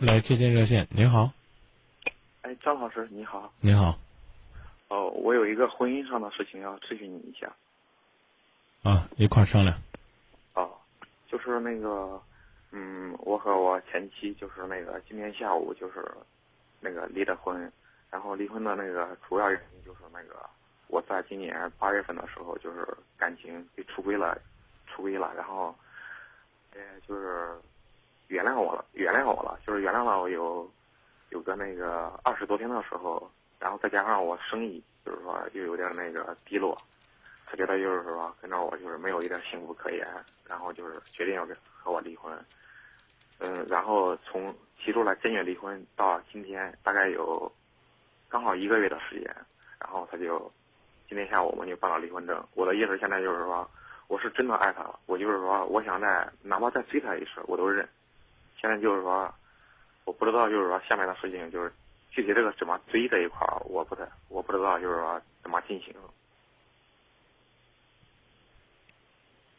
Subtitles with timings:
[0.00, 1.30] 来接听热线，您好，
[2.40, 3.52] 哎，张老师你好。
[3.60, 3.98] 你好，
[4.88, 7.54] 哦，我有一个婚姻上的事情要咨询你一下。
[8.82, 9.78] 啊，一块儿商量。
[10.54, 10.70] 哦，
[11.28, 12.18] 就是那个，
[12.70, 16.10] 嗯，我和我前妻就是那个今天下午就是
[16.80, 17.70] 那个离的婚，
[18.08, 20.34] 然后离婚的那个主要原因就是那个
[20.86, 22.88] 我在今年八月份的时候就是
[23.18, 24.40] 感情被出轨了，
[24.86, 25.76] 出轨了，然后，
[26.72, 27.50] 呃，就是
[28.30, 30.70] 原谅我了，原谅我了，就是原谅了我有
[31.30, 33.28] 有个那个二十多天的时候，
[33.58, 36.80] 然后再加上我生意就是说又有点那个低落。
[37.44, 40.06] 他觉得就是说跟着我就是没有一点幸福可言，
[40.46, 42.32] 然后就是决定要跟和我离婚。
[43.40, 47.50] 嗯，然后从提出来坚决离婚到今天大概有
[48.28, 49.34] 刚好一个月的时间，
[49.80, 50.48] 然后他就
[51.08, 52.40] 今天下午我们就办了离婚证。
[52.54, 53.68] 我的意思现在就是说，
[54.06, 57.88] 我是真的爱他了，我就是说我想再哪怕再追他一次我都认。
[58.58, 59.34] 现在就是说，
[60.04, 61.72] 我不知道就是说下面的事情就是
[62.10, 65.94] 具体这个怎么追这一块儿，我不太我不知道就是说怎么进行。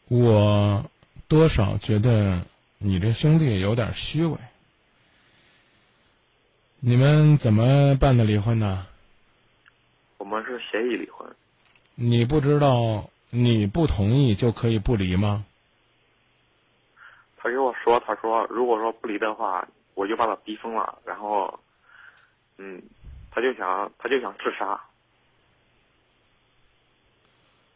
[0.07, 0.83] 我
[1.27, 2.41] 多少觉得
[2.79, 4.37] 你这兄弟有点虚伪。
[6.81, 8.87] 你们怎么办的离婚呢？
[10.17, 11.27] 我们是协议离婚。
[11.95, 15.45] 你不知道你不同意就可以不离吗？
[17.43, 21.59] 他跟我说，他说如果说不离的话，我就把他逼疯了，然后，
[22.57, 22.79] 嗯，
[23.31, 24.79] 他就想他就想自杀。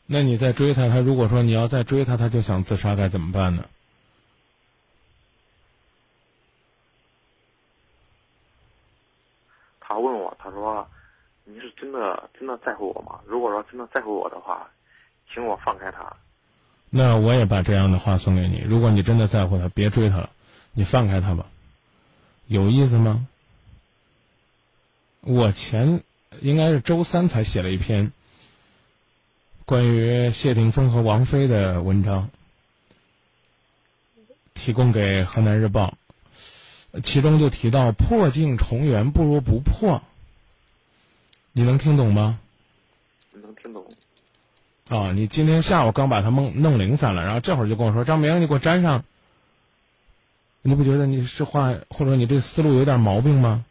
[0.06, 3.68] 那你再追他，他如果说你要再追他，他就想自杀，该怎么办呢？
[9.80, 10.88] 他问我，他说
[11.44, 13.20] ：“你是真的真的在乎我吗？
[13.26, 14.70] 如果说真的在乎我的话，
[15.34, 16.16] 请我放开他。”
[16.98, 18.64] 那我也把这样的话送给你。
[18.66, 20.30] 如果你真的在乎他，别追他了，
[20.72, 21.46] 你放开他吧。
[22.48, 23.28] 有意思吗？
[25.20, 26.04] 我前
[26.40, 28.14] 应该是周三才写了一篇。
[29.66, 32.30] 关于谢霆锋和王菲的文章，
[34.54, 35.98] 提供给河南日报，
[37.04, 40.02] 其中就提到破镜重圆不如不破。
[41.52, 42.40] 你能听懂吗？
[43.34, 43.86] 能听懂。
[44.88, 49.04] 啊，你今天下午刚把他弄弄零散了，然后这会儿就跟我说：“张明，你给我粘上。”
[50.62, 53.66] 你不觉得你这话或者你这思路有点毛病吗？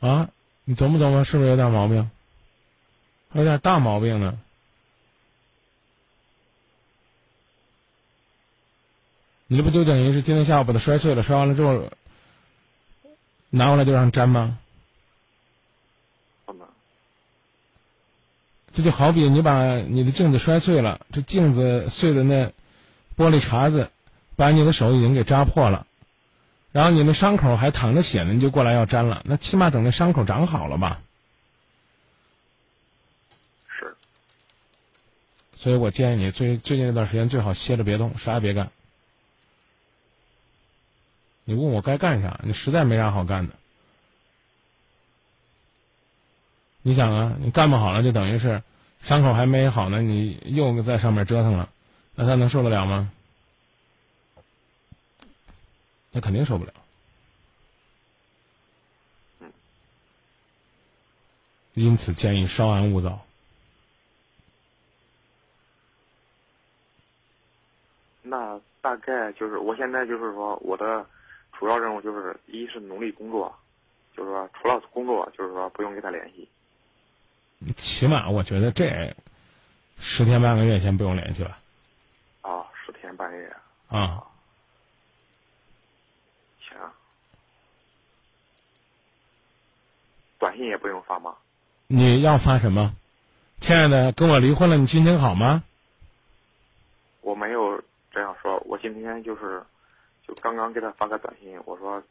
[0.00, 0.30] 啊，
[0.64, 2.10] 你琢磨琢磨，是不是有点毛病？
[3.32, 4.38] 有点大毛病呢。
[9.46, 11.90] 你这不就等于是今天下午把它摔碎了，摔完了之后
[13.50, 14.58] 拿过来就让粘吗？
[18.74, 22.46] 这就好比你把你的镜子摔碎了，这镜子碎的那
[23.16, 23.90] 玻璃碴子，
[24.34, 25.86] 把你的手已经给扎破了。
[26.72, 31.00] 然后你那伤口还淌着血呢，你就过来要粘了，那起码等那伤口长好了吧？
[33.68, 33.94] 是。
[35.56, 38.72] 所以我建议你最最近这段时间最好歇着别动，啥也别干。
[41.44, 42.40] 你问我该干啥？
[42.42, 43.54] 你实在没啥好干的。
[46.86, 48.62] 你想啊，你干不好了，就等于是
[49.00, 51.70] 伤口还没好呢，你又在上面折腾了，
[52.14, 53.10] 那他能受得了吗？
[56.12, 56.74] 那肯定受不了。
[61.72, 63.18] 因此建议稍安勿躁。
[68.22, 71.06] 那大概就是，我现在就是说，我的
[71.58, 73.58] 主要任务就是，一是努力工作，
[74.14, 76.46] 就是说，除了工作，就是说不用跟他联系。
[77.76, 79.14] 起码我觉得这
[79.98, 81.58] 十天半个月先不用联系了。
[82.42, 83.56] 啊，十天半个月。
[83.88, 84.22] 啊。
[86.60, 86.76] 行
[90.38, 91.36] 短信也不用发吗？
[91.86, 92.94] 你要发什么？
[93.60, 95.62] 亲爱的，跟我离婚了，你心情好吗？
[97.22, 99.64] 我没有这样说，我今天就是，
[100.26, 102.02] 就刚刚给他发个短信，我说，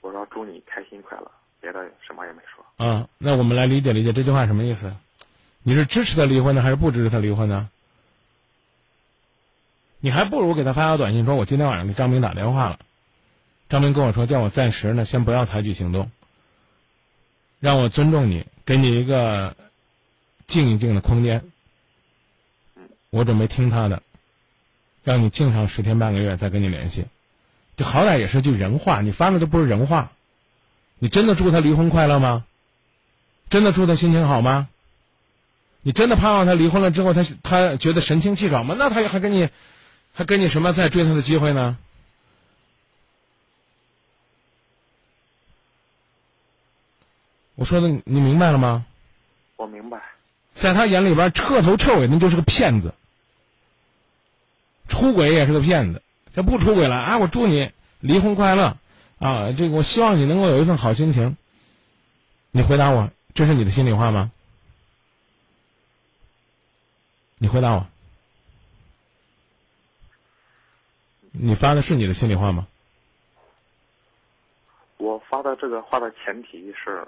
[0.00, 2.64] 我说祝你开心快乐，别的什么也没说。
[2.86, 4.94] 啊，那我们来理解理解这句话什么意思？
[5.62, 7.68] 你是支持他离婚呢，还是不支持他离婚呢？
[10.00, 12.78] 你还不如给他发条短信，说我今天晚上给张明打电话了，
[13.68, 16.10] 张明跟我说，叫我暂时呢，先不要采取行动。
[17.60, 19.56] 让我尊重你，给你一个
[20.46, 21.42] 静一静的空间。
[23.10, 24.02] 我准备听他的，
[25.02, 27.06] 让你静上十天半个月再跟你联系。
[27.76, 30.12] 这好歹也是句人话，你发的都不是人话。
[30.98, 32.44] 你真的祝他离婚快乐吗？
[33.50, 34.68] 真的祝他心情好吗？
[35.82, 38.74] 你真的盼望他离婚了之后，他他觉得神清气爽吗？
[38.78, 39.48] 那他还跟你
[40.12, 41.78] 还给你什么再追他的机会呢？
[47.54, 48.84] 我说的你明白了吗？
[49.56, 50.00] 我明白。
[50.54, 52.92] 在他眼里边，彻头彻尾那就是个骗子，
[54.88, 56.02] 出轨也是个骗子。
[56.34, 57.18] 这不出轨了啊！
[57.18, 58.76] 我祝你离婚快乐
[59.18, 59.52] 啊！
[59.52, 61.36] 这个我希望你能够有一份好心情。
[62.50, 64.32] 你回答我，这是你的心里话吗？
[67.38, 67.86] 你回答我，
[71.32, 72.66] 你发的是你的心里话吗？
[74.96, 77.06] 我发的这个话的前提是。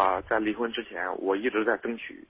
[0.00, 2.24] 他在离婚之前，我一直在争取，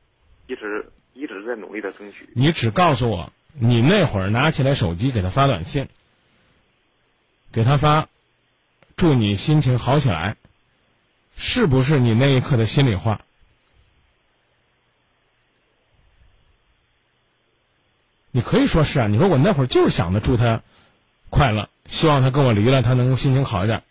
[0.46, 2.26] 一直一直在努力的争取。
[2.34, 5.86] 你只告诉我，你那会儿拿起来手机给他发短信，
[7.52, 8.08] 给他发
[8.98, 10.36] “祝你心情好起来”，
[11.38, 13.20] 是不是你那一刻的心里话？
[18.30, 20.62] 你可以说是啊，你说我那会儿就是想着祝他
[21.30, 23.82] 快乐，希望他跟我离了，他能够心情好一点，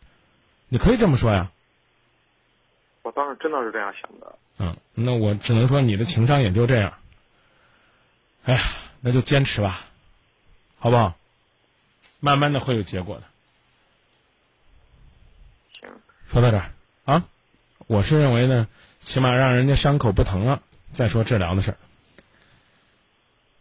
[0.69, 1.51] 你可以这么说呀。
[3.01, 4.35] 我当时真的是这样想的。
[4.59, 6.93] 嗯，那我只能说你的情商也就这样。
[8.43, 8.61] 哎呀，
[9.01, 9.85] 那就坚持吧，
[10.79, 11.15] 好不好？
[12.19, 13.23] 慢慢的会有结果的。
[16.31, 16.71] 说到这儿
[17.05, 17.25] 啊，
[17.87, 18.67] 我是认为呢，
[18.99, 21.77] 起码让人家伤口不疼了，再说治疗的事儿。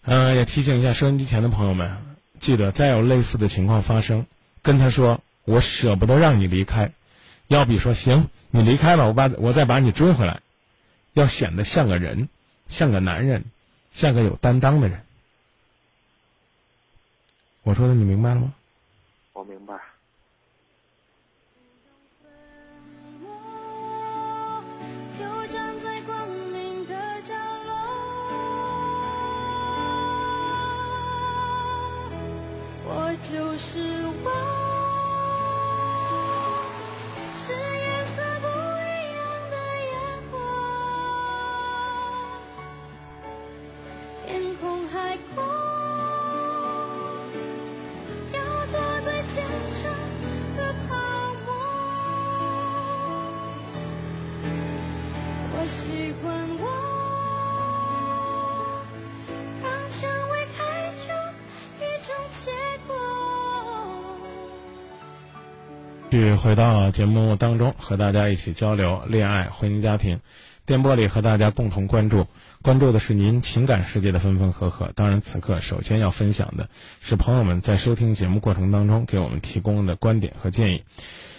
[0.03, 1.97] 嗯，也提醒一下收音机前的朋友们，
[2.41, 4.27] 记得再有类似的情况发生，
[4.63, 6.93] 跟他说我舍不得让你离开，
[7.47, 8.29] 要比说行。
[8.51, 10.41] 你离开了，我把我再把你追回来，
[11.13, 12.29] 要显得像个人，
[12.69, 13.45] 像个男人，
[13.93, 15.03] 像个有担当的人。
[17.63, 18.55] 我说的你明白了吗？
[19.33, 19.75] 我明白。
[33.23, 33.79] 就是
[34.25, 34.56] 我。
[66.35, 70.21] 回到节目当中，和大家一起交流恋爱、婚姻、家庭。
[70.65, 72.27] 电波里和大家共同关注，
[72.61, 74.91] 关注的是您情感世界的分分合合。
[74.97, 76.69] 当然，此刻首先要分享的
[77.01, 80.83] 是朋友们在收听节目过程当中给我们提供的观点和建议。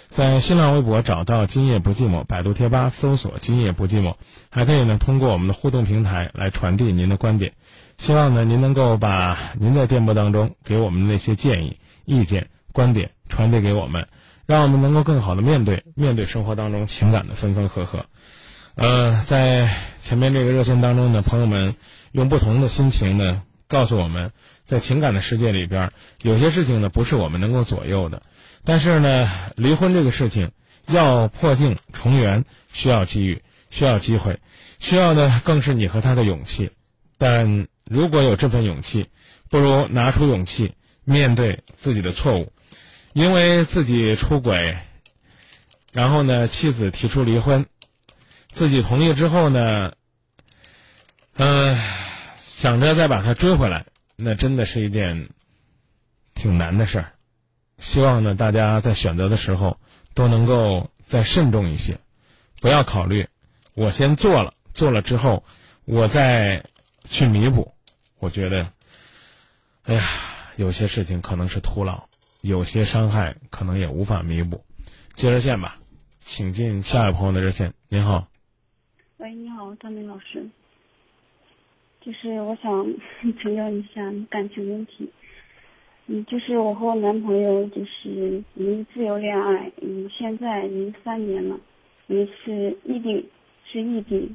[0.07, 4.16] 在新浪微博找到“今夜不寂寞”，百度贴吧搜索“今夜不寂寞”，
[4.50, 7.51] 还可以呢通过我们的互动平台来传递您的观点。
[7.98, 14.07] 希望呢您能够把您在电波当中给我们的那些建议、意见、观点传递给我们。
[14.48, 18.06] 让我们能够更好的面对面对生活当中情感的分分合合，
[18.76, 21.76] 呃，在前面这个热线当中呢，朋友们
[22.14, 24.32] 用不同的心情呢告诉我们，
[24.64, 25.92] 在情感的世界里边，
[26.22, 28.24] 有些事情呢不是我们能够左右的，
[28.64, 30.52] 但是呢，离婚这个事情
[30.86, 34.40] 要破镜重圆，需要机遇，需要机会，
[34.80, 36.72] 需要的更是你和他的勇气。
[37.18, 39.08] 但如果有这份勇气，
[39.50, 42.54] 不如拿出勇气面对自己的错误。
[43.14, 44.78] 因为自己出轨，
[45.92, 47.66] 然后呢，妻子提出离婚，
[48.52, 49.94] 自己同意之后呢，
[51.34, 51.82] 嗯，
[52.40, 53.86] 想着再把他追回来，
[54.16, 55.30] 那真的是一件
[56.34, 57.14] 挺难的事儿。
[57.80, 59.80] 希望呢，大家在选择的时候
[60.14, 62.00] 都能够再慎重一些，
[62.62, 63.28] 不要考虑
[63.74, 65.44] 我先做了，做了之后
[65.86, 66.66] 我再
[67.10, 67.74] 去弥补。
[68.20, 68.72] 我觉得，
[69.84, 70.04] 哎呀，
[70.56, 72.07] 有些事情可能是徒劳。
[72.48, 74.63] 有些伤害可能也无法弥补，
[75.16, 75.82] 接热线吧，
[76.20, 77.74] 请进下一位朋友的热线。
[77.89, 78.30] 您好，
[79.18, 80.48] 喂，你好，张明老师，
[82.00, 82.88] 就是我想
[83.22, 85.12] 请教一下感情问题。
[86.06, 91.60] 嗯，就是我和我男朋友就是已自由恋爱，嗯，现在已经三年了，
[92.08, 93.27] 也是异地，
[93.66, 94.34] 是异地，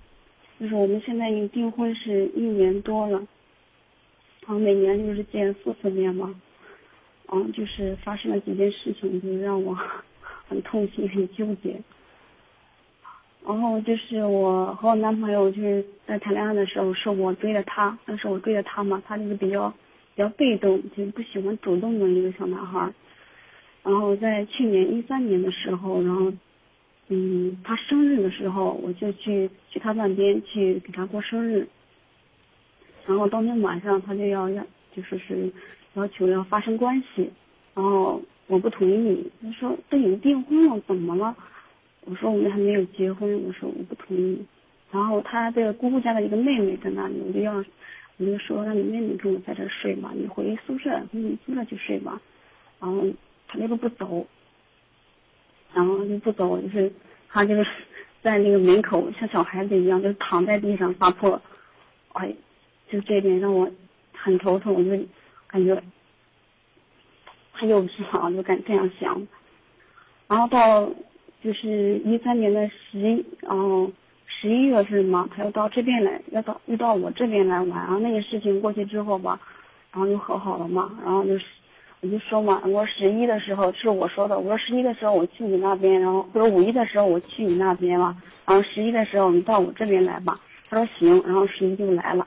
[0.60, 3.26] 就是我们现在已经订婚是一年多了，
[4.42, 6.38] 然后每年就是见四次面嘛。
[7.32, 9.74] 嗯，就是发生了几件事情，就让我
[10.48, 11.80] 很痛心、很纠结。
[13.44, 19.70] 然后就是我和我男朋友就是在谈恋爱的时候，是我追的他，但是我追的他嘛，他就是比较
[20.14, 22.92] 比较被动，就不喜欢主动的一个小男孩。
[23.82, 26.32] 然后在去年一三年的时候，然后
[27.08, 31.66] 嗯，他生日的时候，我就去去他那边去给他过生日。
[33.06, 35.50] 然后当天晚上，他就要要就说是
[35.94, 37.30] 要求要发生关系，
[37.74, 41.36] 然后我不同意，他说都已经订婚了，怎么了？
[42.04, 44.44] 我说我们还没有结婚，我说我不同意。
[44.90, 47.64] 然后他的姑姑家的一个妹妹在那里，我就要，
[48.16, 52.20] 我就说让你妹妹跟我在这睡吧，你回宿舍，回你宿舍去睡吧。
[52.80, 53.06] 然后
[53.46, 54.26] 他那个不走，
[55.72, 56.92] 然后就不走，就是
[57.28, 57.70] 他就是
[58.22, 61.40] 在那个门口像小孩子一样，就躺在地上发破，
[62.12, 62.34] 哎，
[62.90, 63.70] 就这点让我
[64.12, 64.90] 很头疼，我就
[65.52, 65.80] 感觉
[67.52, 69.24] 他又是啊，就敢这样想。
[70.26, 70.90] 然后到
[71.44, 73.92] 就是一三年的十一，然后。
[74.34, 77.68] 十一月份嘛，他又到这边来，要到又到我这边来玩。
[77.68, 79.38] 然后那个事情过去之后吧，
[79.92, 80.98] 然后就和好了嘛。
[81.04, 81.44] 然后就是
[82.00, 88.20] 我就说嘛，我说十一的时候是我说的，我说十一的时候我去你那边，然后或者五一的时候我去你那边嘛。
[88.46, 90.40] 然后十一的时候你到我这边来吧。
[90.70, 92.26] 他说行，然后十一就来了，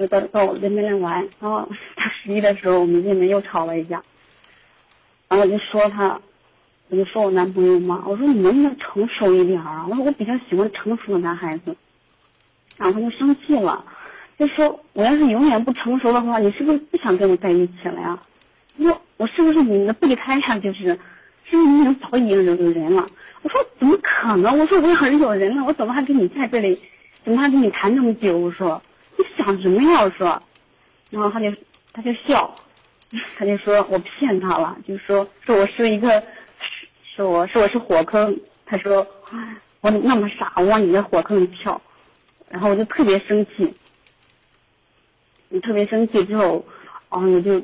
[0.00, 1.28] 就到到我这边来玩。
[1.38, 4.02] 然后他十一的时候我们见面又吵了一架，
[5.28, 6.20] 然后我就说他。
[6.92, 9.86] 我就说我男朋友嘛，我说你能不能成熟一点啊？
[9.88, 11.76] 我说我比较喜欢成熟的男孩子，
[12.76, 13.84] 然后他就生气了，
[14.36, 18.20] 就说我要是永远不成熟的话，你是不是不想跟我在一起了呀？
[18.78, 20.58] 我我是不是你的备胎呀？
[20.58, 20.98] 就是，
[21.44, 22.42] 是不是你已经早已经有
[22.72, 23.06] 人了？
[23.42, 24.58] 我说怎么可能？
[24.58, 26.82] 我说我要是有人了，我怎么还跟你在这里？
[27.24, 28.36] 怎么还跟你谈那么久？
[28.36, 28.82] 我说
[29.20, 30.02] 你想什么呀？
[30.02, 30.42] 我说，
[31.10, 31.52] 然后他就
[31.92, 32.54] 他就笑，
[33.36, 36.22] 他就说我骗他了，就说说我是一个。
[37.16, 39.06] 说我说我是火坑，他说
[39.80, 41.78] 我那么傻，我往你那火坑里跳，
[42.48, 43.74] 然后我就特别生气，
[45.48, 46.64] 你特别生气之后，
[47.10, 47.60] 然后我就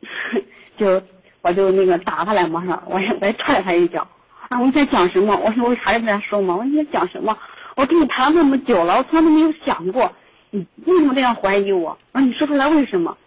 [0.78, 1.02] 就
[1.42, 4.08] 我就那个打他两巴掌，我我还踹他一脚。
[4.48, 5.36] 啊，我在讲什么？
[5.36, 7.38] 我说我还是跟他说嘛，我你在讲什么？
[7.82, 10.12] 我跟你谈了那么久了，我从来都没有想过
[10.50, 11.98] 你为什么这样怀疑我？
[12.12, 13.18] 啊，你说出来为什么？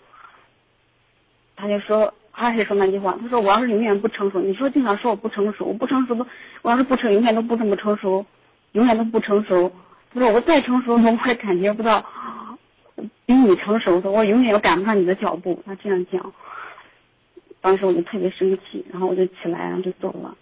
[1.57, 2.13] 他就说。
[2.38, 6.27] 还是说那句话，他说我要是永远不成熟，你说经常说我不成熟，我不成熟都，
[6.63, 8.25] 我要是不成，永远都不这么成熟，
[8.74, 9.71] 永远都不成熟。
[10.13, 12.05] 他说我再成熟， 我也感觉不到
[13.25, 15.63] 比你成熟的，我永远也赶不上你的脚步。
[15.65, 16.33] 他这样讲，
[17.62, 20.35] 当时我就特别生气，然后我就起来，然后就走了。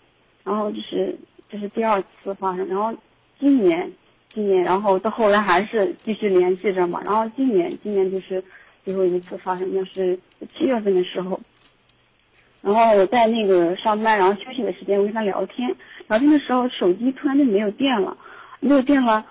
[0.43, 1.15] 然后就是
[1.47, 2.91] 这是第二次发生，然后
[3.39, 3.93] 今年，
[4.33, 7.01] 今年，然后到后来还是继续联系着嘛。
[7.05, 8.43] 然后今年，今年就是
[8.83, 10.17] 最后一次发生，就是
[10.57, 11.39] 七月份的时候。
[12.61, 15.75] 然后我在那个上班，然后休息的时间，我跟他聊天，
[16.07, 18.17] 聊天的时候手机突然就没有电了，
[18.59, 19.25] 没有电了。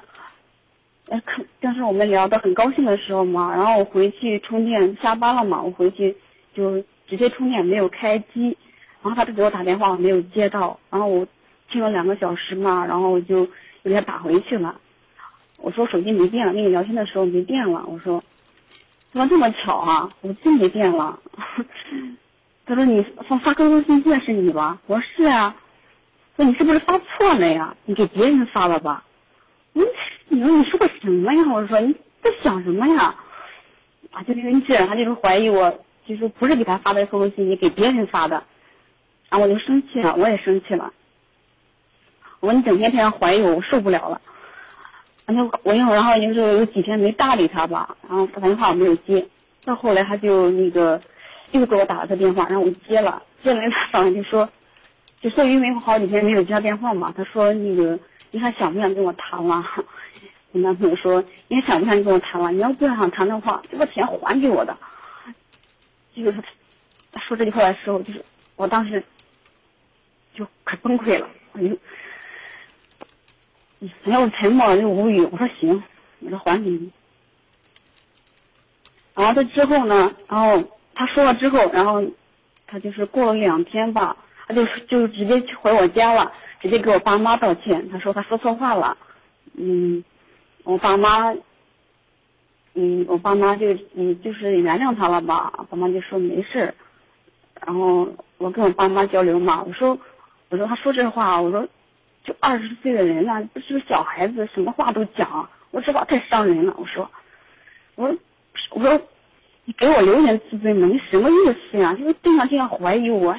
[1.08, 6.16] 呃，可但是我们聊的很高兴的时候嘛，然后我回去充电，下班了嘛，我回去
[6.54, 8.56] 就直接充电，没有开机。
[9.02, 11.26] 然后他就给我打电话，我没有接到，然后我
[11.68, 13.48] 听了两个小时嘛，然后我就
[13.82, 14.78] 给他打回去了。
[15.62, 17.84] 我说手机没电了，跟你聊天的时候没电了。
[17.86, 18.22] 我说
[19.12, 20.10] 怎么这么巧啊？
[20.20, 21.20] 我真没电了。
[22.66, 25.56] 他说：“你发发 QQ 信息是你吧？”我说：“是啊。”
[26.36, 27.76] 说：“你是不是发错了呀？
[27.84, 29.04] 你给别人发了吧？”
[29.72, 29.82] 你
[30.28, 31.44] 你说你说的什么呀？
[31.52, 33.14] 我说：“你在想什么呀？”
[34.10, 38.44] 啊，就生气，他就是怀疑我，就是不是给他发的 QQ 信息，给别人发的。
[39.28, 40.92] 然后我就生气了，我也生气了。
[42.40, 44.20] 我说：“你整天这样怀疑我，我受不了了。”
[45.26, 49.26] 然后我又然后就是有几天没搭理他吧，然后打电话我没有接。
[49.64, 51.00] 到后来他就那个。
[51.52, 53.22] 又给我打了个电话，然后我接了。
[53.44, 54.48] 接了，他早上就说，
[55.20, 57.12] 就说因为我好几天没有接他电话嘛。
[57.14, 57.98] 他说那个
[58.30, 59.62] 你还想不想跟我谈了？
[60.52, 62.50] 我男朋友说你还想不想跟我谈了？
[62.52, 64.74] 你要不想谈的话，就把钱还给我的。
[66.16, 66.42] 就是
[67.12, 68.24] 他说这句话的时候，就是
[68.56, 69.04] 我当时
[70.34, 71.28] 就可崩溃了。
[71.52, 71.76] 我就，
[74.04, 75.22] 然后沉默就无语。
[75.22, 75.82] 我说行，
[76.20, 76.90] 我说还给你。
[79.14, 80.62] 然后他之后呢，然后。
[80.94, 82.04] 他说了之后，然后
[82.66, 84.14] 他就是过了两天吧，
[84.46, 87.88] 他就就直接回我家了，直接给我爸妈道歉。
[87.90, 88.98] 他说他说错话了，
[89.54, 90.04] 嗯，
[90.64, 91.34] 我爸妈，
[92.74, 95.64] 嗯，我爸妈就嗯就是原谅他了吧。
[95.70, 96.74] 爸妈就说没事
[97.64, 99.98] 然后我跟我爸妈交流嘛，我说
[100.50, 101.66] 我说他说这话，我说
[102.24, 106.74] 就二十岁的人了，不是小孩子，什么话都讲，我这话太伤人了。
[106.76, 107.10] 我说，
[107.94, 108.18] 我说
[108.70, 109.00] 我说。
[109.64, 110.88] 你给我留点自尊嘛？
[110.88, 111.34] 你什么意
[111.70, 111.94] 思呀？
[111.94, 113.36] 就是对象这样怀疑我，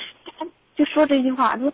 [0.74, 1.70] 就说这句话，说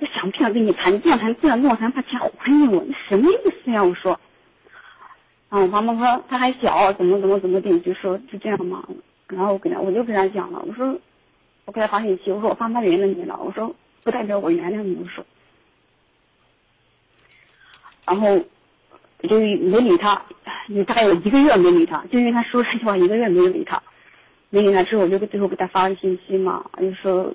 [0.00, 0.90] 就想不想跟你谈？
[0.90, 3.84] 你不想谈，不想跟我谈，把钱还给我，你什么意思呀？
[3.84, 4.18] 我说，
[5.50, 8.82] 啊，我妈妈说他还小，怎么怎么怎么地，就说就这样嘛。
[9.26, 10.98] 然后我跟他，我就跟他讲了，我说
[11.66, 15.22] 我给他发信息，我说我爸妈原谅你了，我说不代表我原谅你，我说。
[18.08, 18.38] 然后
[19.28, 20.24] 就没理他，
[20.66, 23.82] 你大概有一个月没理他，就因为他说这句话，一个月没有理他。
[24.48, 27.34] 没理他之后，我就最后给他发了信息嘛，就说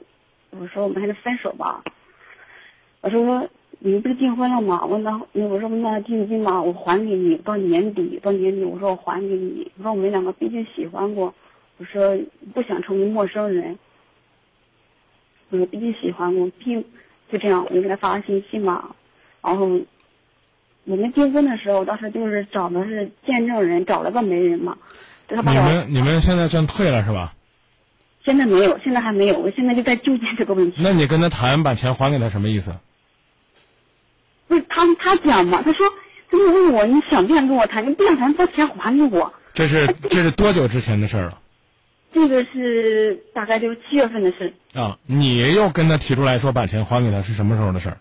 [0.49, 1.83] 我说我们还是分手吧。
[3.01, 4.83] 我说你们不是订婚了吗？
[4.83, 9.71] 我那我说那定金嘛，我还给你，到年底到年底，我说我还给你。
[9.77, 11.35] 我说我们两个毕竟喜欢过，
[11.77, 12.19] 我说
[12.51, 13.77] 不想成为陌生人。
[15.51, 16.83] 我说毕竟喜欢过，并
[17.31, 18.95] 就这样，我就给他发了信息嘛，
[19.43, 19.79] 然后。
[20.85, 24.77] 我们订婚的时候，当时就是找的是见证人，找了个媒人嘛。
[25.29, 27.33] 你们你们现在算退了是吧？
[28.23, 30.77] 现在没有，现在还没有，我现在就在纠结这个问题。
[30.81, 32.75] 那你跟他谈把钱还给他什么意思？
[34.47, 35.85] 不是他他讲嘛，他说
[36.29, 37.89] 他就问我你想不想跟我谈？
[37.89, 39.33] 你不想谈，把钱还给我。
[39.53, 41.39] 这是 这是多久之前的事了？
[42.13, 44.53] 这个是大概就是七月份的事。
[44.73, 47.97] 啊，你又跟他提出来说把钱还给他是什么时候的事儿？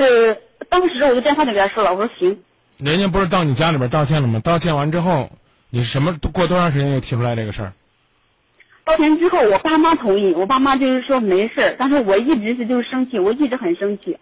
[0.00, 0.40] 是。
[0.68, 2.42] 当时我就电话里边说了，我说行。
[2.78, 4.40] 人家不是到你家里边道歉了吗？
[4.40, 5.30] 道歉完之后，
[5.70, 7.72] 你什么过多长时间又提出来这个事儿？
[8.84, 14.18] 道歉之后，我爸妈同意，我爸妈就是说没事儿，但是我一直是就是生气，我一直很生气。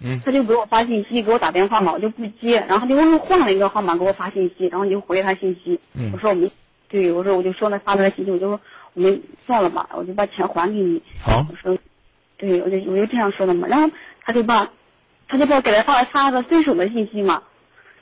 [0.00, 0.20] 嗯。
[0.24, 5.78] 他就给我发信息，给我打电话嘛，我就不接，然后他又换了一个号码给我发信息，然后就回他信息。
[5.92, 6.10] 嗯。
[6.12, 6.50] 我说我们，
[6.88, 8.60] 对，我说我就说了发他信息，我就说
[8.94, 11.02] 我们算了吧，我就把钱还给你。
[11.22, 11.46] 好。
[11.48, 11.78] 我说，
[12.36, 13.90] 对，我就我就这样说的嘛，然后。
[14.26, 14.70] 他就把，
[15.28, 17.42] 他就把给他发了他的分手的信息嘛，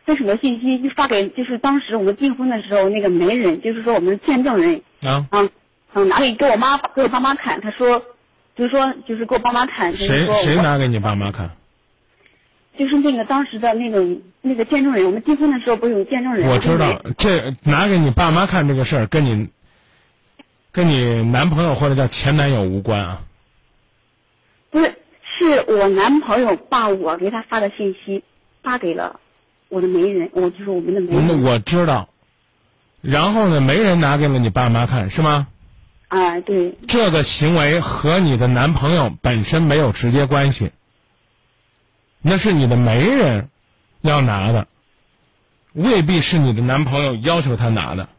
[0.07, 5.49] 分手的信息就发给就是当时我们订婚的时候那个媒人，就是说我们的见证人啊啊
[5.95, 8.01] 嗯拿给给我妈给我爸妈看，他说，
[8.55, 11.51] 就是说就是给我爸妈看，谁谁拿给你爸妈看？
[12.79, 14.07] 就是那个当时的那个
[14.43, 16.49] 那个见证人，我们订婚的时候不是有见证人？
[16.49, 19.49] 我知道，这拿给你爸妈看这个事儿跟你，
[20.71, 23.23] 跟你男朋友或者叫前男友无关啊。
[24.73, 24.97] 不是。
[25.39, 28.23] 是我男朋友把我给他发的信息
[28.63, 29.19] 发给了
[29.71, 31.43] 我的媒人，我就是我们的媒人。
[31.43, 32.11] 我知道，
[33.01, 35.49] 然后呢，媒人拿给了你爸妈看，是吗？
[36.09, 36.77] 啊，对。
[36.87, 40.73] 这个行为和你的男朋友本身没有直接关系，
[42.21, 43.49] 那是你的媒人
[44.03, 44.69] 要拿的，
[45.73, 48.11] 未必是你的男朋友要求他拿的。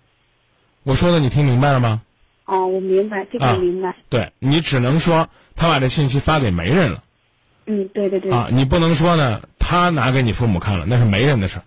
[0.82, 2.02] 我说的你听明白了吗？
[2.46, 3.96] 哦，我明白，这个明白。
[4.10, 7.04] 对你只能说他把这信息发给媒人了。
[7.66, 8.32] 嗯，对对对。
[8.32, 11.60] 啊，你不能说呢，他拿给你父母看了，那是媒人的事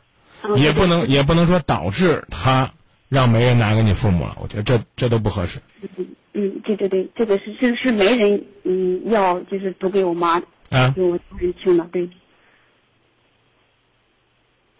[0.42, 2.72] 儿，也不能也不能说导致他
[3.08, 5.60] 让媒人拿给你父母了，我觉得这这都不合适。
[5.96, 12.10] 嗯嗯，对对对，这个是是是媒人嗯要就是读给我妈，啊，给我认清的，对。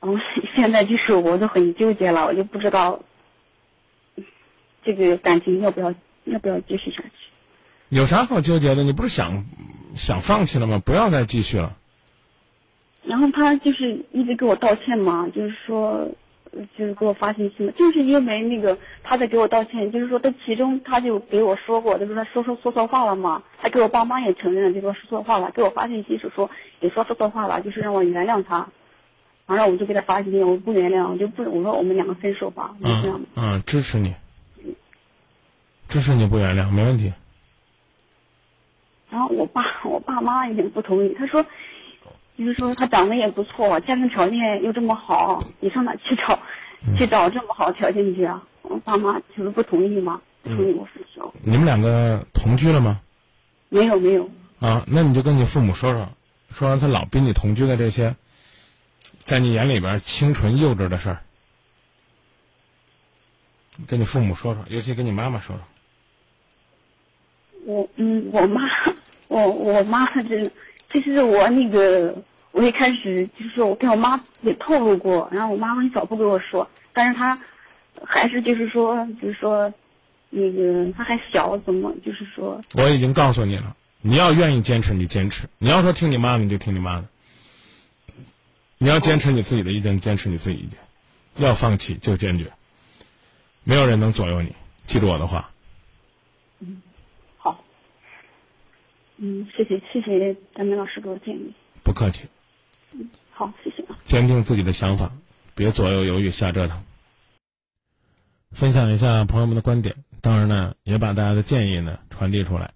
[0.01, 0.21] 哦，
[0.55, 3.01] 现在就是我都很纠结了，我就不知道。
[4.85, 5.92] 这个感情要不要
[6.25, 7.31] 要不要继续下去？
[7.88, 8.83] 有啥好纠结的？
[8.83, 9.44] 你不是想
[9.94, 10.83] 想放弃了吗？
[10.85, 11.77] 不要再继续了。
[13.05, 16.09] 然后他就是一直给我道歉嘛，就是说，
[16.77, 28.68] 就是给我发信息嘛，就是因为那个他在给我道歉，就是说他其中他就给我说过，他说他说说说错话了嘛，他给我爸妈也承认了，就说说错话了，给我发信息是说也说说错话了，就是让我原谅他。
[29.46, 33.20] 完了我就给他发信息，我不原谅，我就不我说我们两个分手吧，就这样。
[33.37, 34.12] 嗯，支持你。
[35.88, 37.12] 支持你不原谅，没问题。
[39.16, 41.42] 然后我爸我爸妈也不同意，他说，
[42.37, 46.38] 就是说他长得也不错，家庭条件又这么好，你上哪去找，
[46.98, 48.46] 去找这么好条件去啊？
[48.61, 51.33] 我爸妈就是不同意嘛，不同意我分手。
[51.42, 53.00] 你们两个同居了吗？
[53.70, 54.29] 没有没有。
[54.61, 56.11] 啊，那你就跟你父母说说，
[56.50, 58.16] 说让他老逼你同居的这些，
[59.24, 61.22] 在你眼里边清纯幼稚的事儿，
[63.87, 65.62] 跟你父母说说，尤其跟你妈妈说说。
[67.64, 68.62] 我嗯，我妈，
[69.29, 70.51] 我我妈这，
[70.93, 72.17] 其实我那个，
[72.53, 77.39] 我一开始就是我跟我妈也透露过，然后我妈很少不跟我说，但是她
[78.05, 79.73] 还是就是说，就是说，
[80.31, 82.61] 那个她还小，怎么就是说？
[82.75, 87.07] 我已经告诉你了，你要愿意坚持，你坚持；你要说听你妈的，你就听你妈的。
[88.79, 90.79] 你要坚持你自己的意见，坚持你自己意见；
[91.37, 92.53] 要放弃就坚决。
[93.65, 94.55] 没有人能左右你，
[94.87, 95.51] 记住我的话。
[99.18, 101.55] 嗯，谢谢谢谢张明老师给我建议。
[101.83, 102.29] 不客气。
[102.92, 103.96] 嗯，好，谢谢啊。
[104.05, 105.12] 坚定自己的想法，
[105.55, 106.85] 别左右犹豫瞎折腾。
[108.52, 112.72] 分享一下朋友们的观点，当然呢，也把大家的建议呢传递出来。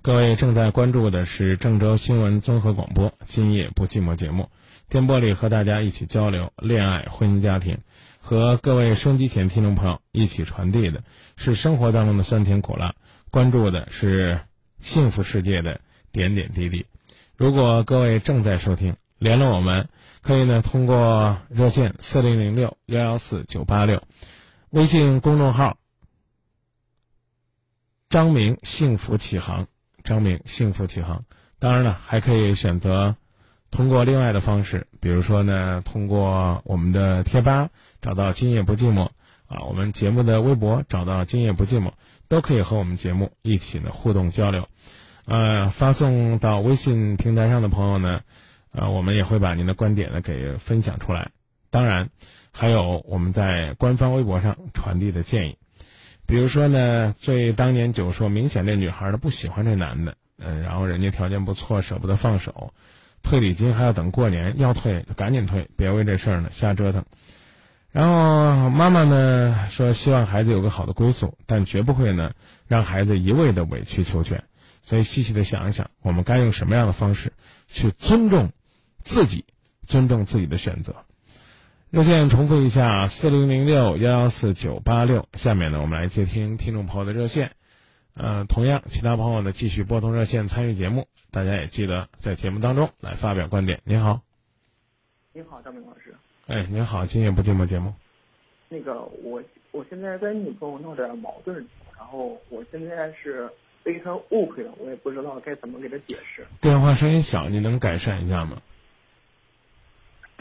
[0.00, 4.48] 各位正在关注的是郑州新闻综合广播《今夜不寂寞》节目，
[4.88, 7.78] 电波里和大家一起交流恋爱、婚姻、家庭，
[8.18, 11.04] 和各位收机前听众朋友一起传递的
[11.36, 12.94] 是生活当中的酸甜苦辣，
[13.30, 14.40] 关注的是。
[14.82, 16.84] 幸福世界的点点滴滴。
[17.36, 19.88] 如果各位正在收听，联络我们，
[20.20, 24.02] 可以呢通过热线四零零六幺幺四九八六，
[24.70, 25.78] 微信公众号
[28.10, 29.68] 张明幸福启航，
[30.04, 31.24] 张明幸福启航。
[31.58, 33.16] 当然了，还可以选择
[33.70, 39.10] 通过另外的方式，比如说呢，通过我们的贴吧找到“今夜不寂寞”
[39.46, 41.92] 啊，我们节目的微博找到“今夜不寂寞”，
[42.32, 44.66] 都可以和我们节目一起呢互动交流。
[45.26, 48.22] 呃，发送到微信平台上的朋友呢，
[48.70, 51.30] 呃，我们也会把您的观点呢给分享出来。
[51.68, 52.08] 当然，
[52.50, 55.58] 还有我们在官方微博上传递的建议，
[56.26, 62.72] 比如说呢，最当年就说明显这女孩呢不喜欢这男的，嗯、然后人家条件不错，舍不得放手，
[63.22, 67.04] 退礼金还要等过年，要退就赶紧退，别为这事儿呢瞎折腾。
[67.92, 72.32] 然后妈妈呢说希望孩子有个好的归宿，但绝不会呢
[72.66, 74.44] 让孩子一味的委曲求全。
[74.82, 77.32] 所以细细的想一想，我们该用什么样的方式
[77.68, 78.50] 去尊重
[78.98, 79.44] 自己，
[79.86, 80.96] 尊重自己的选择。
[81.90, 85.28] 热线重复一下：四零零六幺幺四九八六。
[85.34, 87.52] 下面呢，我们来接听听众朋友的热线。
[88.14, 91.06] 呃，同样，其他朋友呢继续拨通热线参与节目。
[91.30, 93.82] 大家也记得在节目当中来发表观点。
[93.84, 94.22] 您好，
[95.32, 96.11] 你好，张明老师。
[96.52, 97.94] 哎，您好，今夜不寂寞节目。
[98.68, 103.50] 那个我我现在跟女朋友闹点矛盾，然后我现在是
[103.82, 106.46] 被她误会了，我也不知道该怎么给她解释。
[106.60, 108.60] 电话声音小，你能改善一下吗？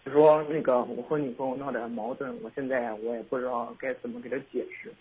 [0.03, 4.93] 就说那个我和女朋友闹点矛盾，我现在我也不知道该怎么给她解释。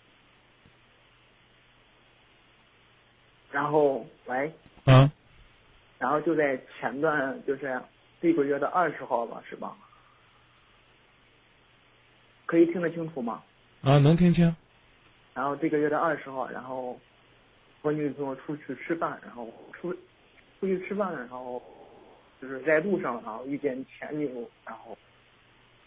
[3.51, 4.49] 然后喂，
[4.85, 5.11] 啊，
[5.99, 7.81] 然后就在前段就是
[8.21, 9.75] 这个月的二十号吧，是吧？
[12.51, 13.41] 可以听得清楚吗？
[13.81, 14.53] 啊，能听清。
[15.33, 16.99] 然后这个月的二十号，然后
[17.81, 19.93] 和女朋友出去吃饭，然后出
[20.59, 21.63] 出去吃饭，然后
[22.41, 24.97] 就是在路上，然后遇见前女友，然后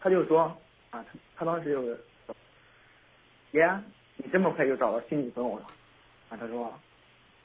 [0.00, 0.44] 他就说
[0.88, 1.05] 啊，他
[1.37, 2.35] 他当时就是说，
[3.50, 3.68] 爷，
[4.16, 5.66] 你这么快就找到新女朋友了？
[6.31, 6.72] 啊，他说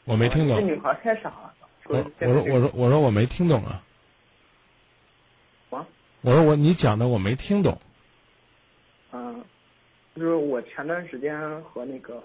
[0.06, 0.64] 我没听懂这。
[0.64, 1.54] 女孩太傻了。
[1.88, 3.84] 我我说我说我说我没听懂啊。
[5.72, 5.86] 啊，
[6.22, 7.78] 我说我你讲的我没听懂。
[9.12, 9.44] 嗯，
[10.16, 12.22] 就是我前段时间和那个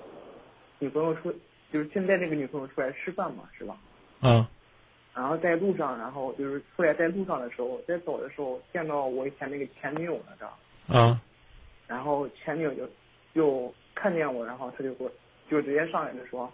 [0.78, 1.32] 女朋友出，
[1.72, 3.76] 就是现在这个女朋友出来吃饭嘛，是吧？
[4.20, 4.46] 嗯
[5.14, 10.58] 然后在路上，然后就是出来在路上的时候，在走的时候见到我以前那个前女友了，知道？
[10.98, 11.20] 啊
[11.86, 12.88] 然后前女友就
[13.32, 15.12] 就看见我，然后她就给我
[15.48, 16.52] 就直接上来就说，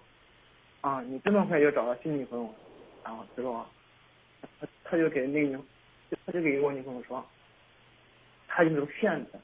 [0.83, 2.55] 啊，你这么快就找到新女朋友了？
[3.03, 3.67] 然后他说，
[4.61, 5.65] 他他就给那个女，
[6.27, 7.25] 他就给我女朋友说，
[8.47, 9.41] 他就是个骗子，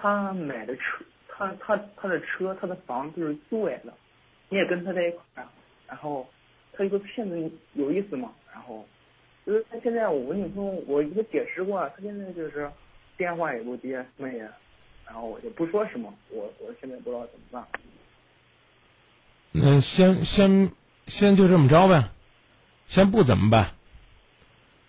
[0.00, 3.92] 他买的车，他他他的车，他的房子是租来的，
[4.48, 5.48] 你也跟他在一块儿，
[5.88, 6.28] 然后
[6.72, 8.32] 他一个骗子有意思吗？
[8.52, 8.86] 然后
[9.44, 12.70] 就是他现在我女朋友我给他解释过，他现在就是
[13.16, 14.38] 电话也不接，什么也，
[15.04, 17.66] 然后我就不说什么，我我现在不知道怎么办。
[19.50, 20.70] 那先先
[21.08, 22.10] 先就这么着呗，
[22.86, 23.72] 先不怎么办，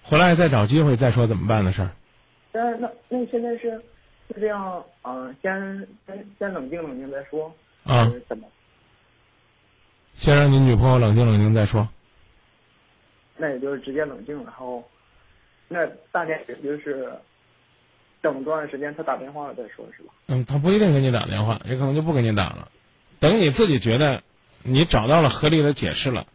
[0.03, 1.91] 回来再找机会再说怎么办的事儿。
[2.51, 3.81] 但是那那现在是
[4.33, 8.47] 是这样，嗯、先先先冷静冷静再说，啊怎么？
[10.13, 11.87] 先让你女朋友冷静冷静再说。
[13.37, 14.83] 那也就是直接冷静，然后
[15.67, 17.09] 那大概也就是
[18.21, 20.13] 等多长时间他打电话了再说，是吧？
[20.27, 22.69] 嗯，他不一定给你打电话，也可能就不给你打了。
[23.19, 24.21] 等你自己觉得
[24.61, 26.27] 你找到了合理的解释了，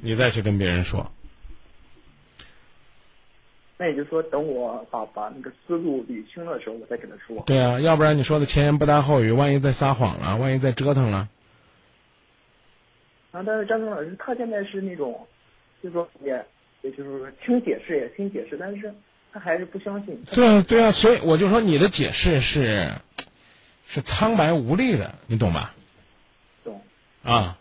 [0.00, 1.10] 你再去跟别人说。
[3.78, 7.42] 那也就是说，等我把把那个思路捋清的时候，我再跟他说。
[7.46, 11.28] 对啊，要不然你说的前言不搭后语，万一再撒谎了，万一再折腾了，
[13.32, 15.26] 啊，但是张明老师他现在是那种，
[15.82, 16.44] 就是说也
[16.82, 18.94] 也就是说听解释也听解释，但是
[19.32, 20.22] 他还是不相信。
[20.30, 22.92] 对啊，对啊，所以我就说你的解释是
[23.88, 25.74] 是苍白无力的，你懂吧？
[26.62, 26.80] 懂。
[27.24, 27.58] 啊，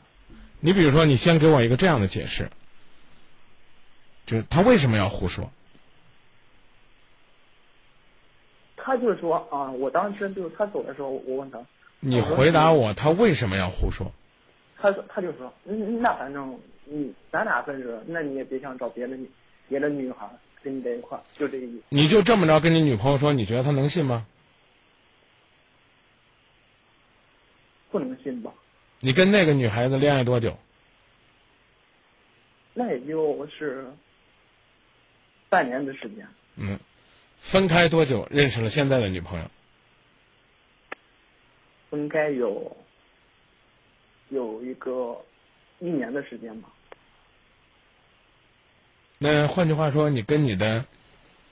[0.60, 2.50] 你比如说，你先给我一个这样的解释，
[4.28, 5.52] 就是他为什么要胡说？
[8.84, 11.60] 他就说啊，我当时就是他走的时候，我问他，
[12.00, 14.12] 你回答我，他为什么要胡说？
[14.78, 19.30] 他说他就说，嗯，那反正你咱俩分手，那你也别想找别的女
[19.70, 20.28] 别的女孩
[20.64, 21.84] 跟你在一块儿，就这个意思。
[21.90, 24.26] 你就这么着跟你女朋友说，你觉得她能信吗？
[27.92, 28.52] 不能信吧？
[29.00, 30.58] 你跟那个女孩子恋爱多久？
[32.74, 33.86] 那也就是
[35.50, 36.80] 半年的时间，嗯，
[37.42, 39.46] 分开多久认识了现在的女朋友？
[41.90, 42.78] 分开有
[44.30, 45.20] 有一个
[45.80, 46.70] 一年的时间吧。
[49.18, 50.86] 那换句话说，你跟你的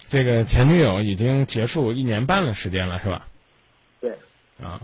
[0.07, 3.27] 这个前女友已经结束一年半的时间了，是吧？
[3.99, 4.17] 对，
[4.63, 4.79] 啊，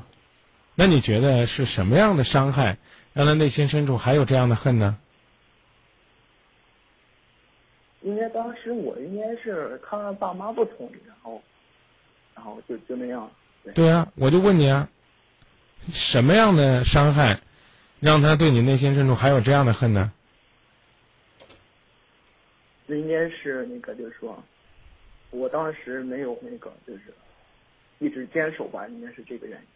[0.75, 2.77] 那你觉得是什么样的伤害
[3.13, 4.97] 让他内心深处还有这样的恨呢？
[8.05, 11.41] 应该当时我应该是他爸妈不同意，然后，
[12.35, 13.29] 然后就就那样。
[13.63, 14.87] 对，对啊，我就问你啊，
[15.89, 17.41] 什么样的伤害
[17.99, 20.11] 让他对你内心深处还有这样的恨呢？
[22.85, 24.37] 那应该是那个，就是说，
[25.31, 27.11] 我当时没有那个，就是
[27.97, 29.67] 一直坚守吧，应该是这个原因。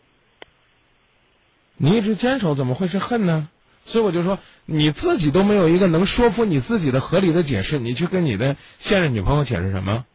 [1.78, 3.50] 你一直坚守，怎么会是恨呢？
[3.90, 10.06] 所以我就说，你自己都没有一个能说服你自己的合理的解释，你去跟你的现任女朋友解释什么？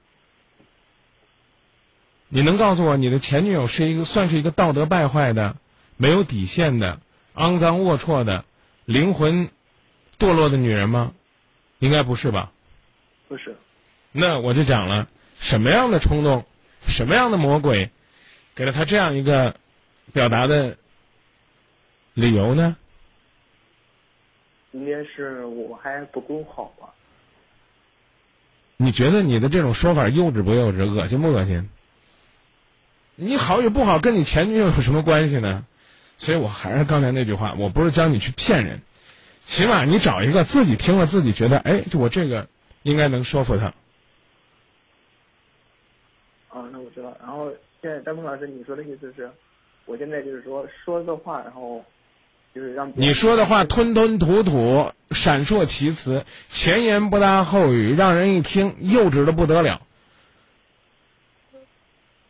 [2.29, 5.57] 你能告诉我，你的前女友是一个算是一个道德败坏的、
[5.97, 7.01] 没有底线的、
[7.35, 8.45] 肮脏龌龊的、
[8.85, 9.51] 灵魂
[10.21, 11.13] 堕落的女人吗？
[11.81, 12.53] 应该不是吧？
[13.27, 13.57] 不是，
[14.13, 16.47] 那我就讲了，什么样的冲动，
[16.87, 17.91] 什么样的魔鬼，
[18.55, 19.57] 给了他这样一个
[20.13, 20.77] 表达的
[22.15, 22.77] 理由呢？
[24.75, 26.93] 应该是我还不够好吧？
[28.77, 31.71] 你觉得你的这种说法幼稚不幼稚，恶心不恶心？
[33.15, 35.65] 你好与不好跟你前女友有什么关系呢？
[36.17, 38.83] 所以我还是刚才那句话，我不是教你去骗人，
[39.41, 42.49] 起码你找一个自己听了自己觉得，哎，就我这个
[42.83, 43.67] 应该能说服他。
[46.49, 47.17] 啊，那我知道。
[47.21, 49.31] 然后现在张峰老师，你说的意思是，
[49.87, 51.85] 我现在就是说说个话，然后
[52.55, 59.83] 就是让你说的话吞吞吐吐、闪烁其词，前言不搭后语，让人一听幼稚的不得了。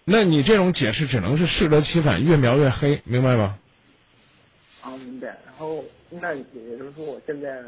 [0.06, 3.58] 那你这种解释只能是适得其反，越描越黑，明白吗？
[4.82, 5.28] 啊，明白。
[5.28, 6.42] 然后那也
[6.78, 7.62] 就是说，我现在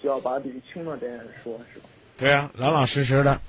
[0.00, 1.06] 需要把捋清了再
[1.42, 1.86] 说，是吧？
[2.18, 3.40] 对呀、老老实实的，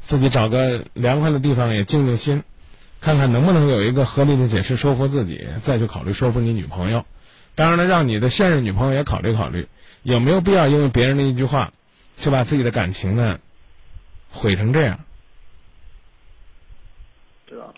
[0.00, 2.44] 自己找个凉快的地方也静静心，
[3.00, 7.04] 看看能不能有一个合理的解释说服自己，再去考虑说服你女朋友。
[7.60, 9.68] 当然了，让你的现任女朋友也考虑考虑，
[10.02, 11.74] 有没有必要因为别人的一句话，
[12.16, 13.38] 就把自己的感情呢
[14.30, 15.04] 毁成这样？
[17.46, 17.74] 知道了。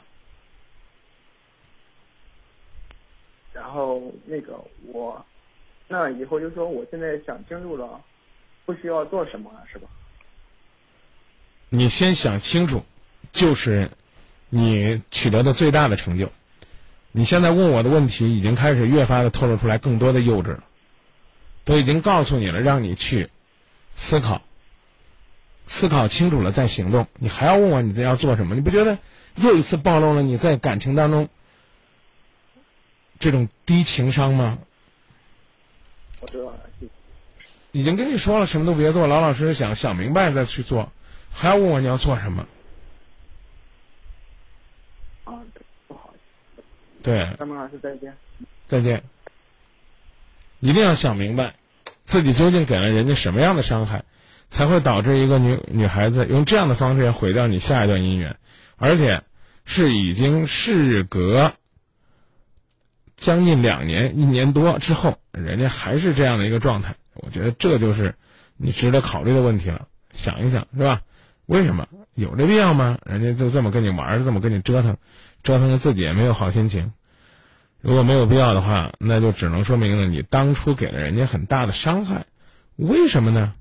[3.53, 5.27] 然后那个我，
[5.89, 8.01] 那以后就说我现在想清楚了，
[8.65, 9.89] 不需要做什么了，是吧？
[11.71, 12.85] 你先想清楚，
[13.33, 13.91] 就是
[14.49, 16.31] 你取得的最大的成就。
[17.13, 20.65] 你现在问我的问题，已经开始越发的透露出来更多的幼稚了，
[21.65, 23.29] 都已经告诉你了，让你去
[23.95, 24.43] 思考，
[25.67, 27.07] 思考清楚了再行动。
[27.19, 28.55] 你还要问我你这要做什么？
[28.55, 28.99] 你不觉得
[29.37, 31.29] 又一次暴露了你在感情当中
[33.19, 34.59] 这种低情商吗？
[36.21, 36.93] 我知道了，谢谢。
[37.73, 40.91] 已经跟你说了，什么都别做，老老实实想想明白再去做，
[41.31, 42.47] 还要问我你要做什么？
[45.25, 46.19] 啊，对，不好意
[46.57, 46.63] 思，
[47.03, 48.15] 对，张明老师再见。
[48.67, 49.03] 再见。
[50.61, 51.57] 一定要想明白，
[52.05, 54.05] 自己究竟给了人家什么样的伤害，
[54.49, 58.37] 才会导致一个女女孩子用这样的方式毁掉你下一段姻缘，
[58.77, 59.23] 而且
[59.65, 61.53] 是已经事隔
[63.17, 66.95] 将近两年、一年多之后，人家还是这样的一个状态。
[67.15, 68.15] 我觉得这就是
[68.57, 69.89] 你值得考虑的问题了。
[70.13, 71.03] 想一想，是吧？
[71.47, 72.99] 为什么有这必要吗？
[73.05, 74.97] 人家就这么跟你玩儿，这么跟你折腾，
[75.43, 76.93] 折腾的自己也没有好心情。
[77.81, 82.27] 如果没有必要的话，那就只能说明了你当初给了人家很大的伤害。
[82.77, 83.55] 为什么呢？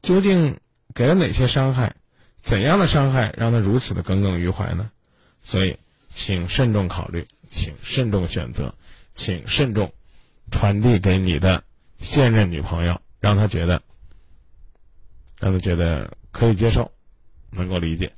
[0.00, 0.58] 究竟
[0.94, 1.94] 给了哪些伤害？
[2.40, 4.90] 怎样的伤害让他如此的耿耿于怀呢？
[5.42, 8.74] 所以，请慎重考虑，请慎重选择，
[9.14, 9.92] 请慎重
[10.50, 11.62] 传递给你的
[11.98, 13.82] 现任女朋友，让她觉得，
[15.38, 16.90] 让她觉得可以接受，
[17.50, 18.12] 能够理解。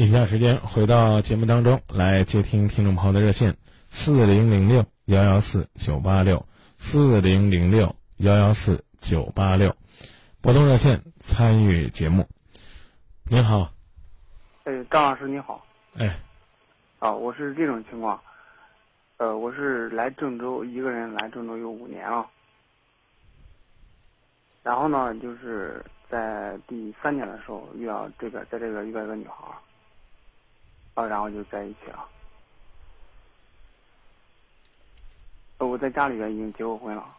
[0.00, 3.54] 以下时间回到节目当中来接听听众朋友的热线。
[3.86, 6.46] 四零零六幺幺四九八六，
[6.78, 9.76] 四零零六幺幺四九八六，
[10.40, 12.26] 拨通热线参与节目。
[13.24, 13.74] 您好，
[14.64, 15.66] 哎，张老师你好。
[15.98, 16.18] 哎，
[16.98, 18.18] 啊，我是这种情况，
[19.18, 22.26] 呃，我是来郑州一个人来郑州有五年了，
[24.62, 29.58] 然后呢，就是在第三年的时候遇到这个，在这个遇到一个女孩儿，
[31.06, 32.08] 然后就在一起了。
[35.58, 37.16] 我在家里边已经结过婚了，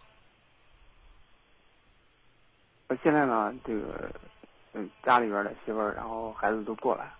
[2.88, 4.12] 呃，现在呢，这个，
[4.74, 7.14] 嗯，家里边的媳妇儿，然后孩子都过来，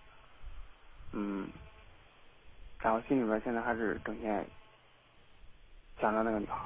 [1.12, 1.48] 嗯，
[2.80, 4.44] 然后心里边现在还是整天
[6.00, 6.56] 想着那个女孩，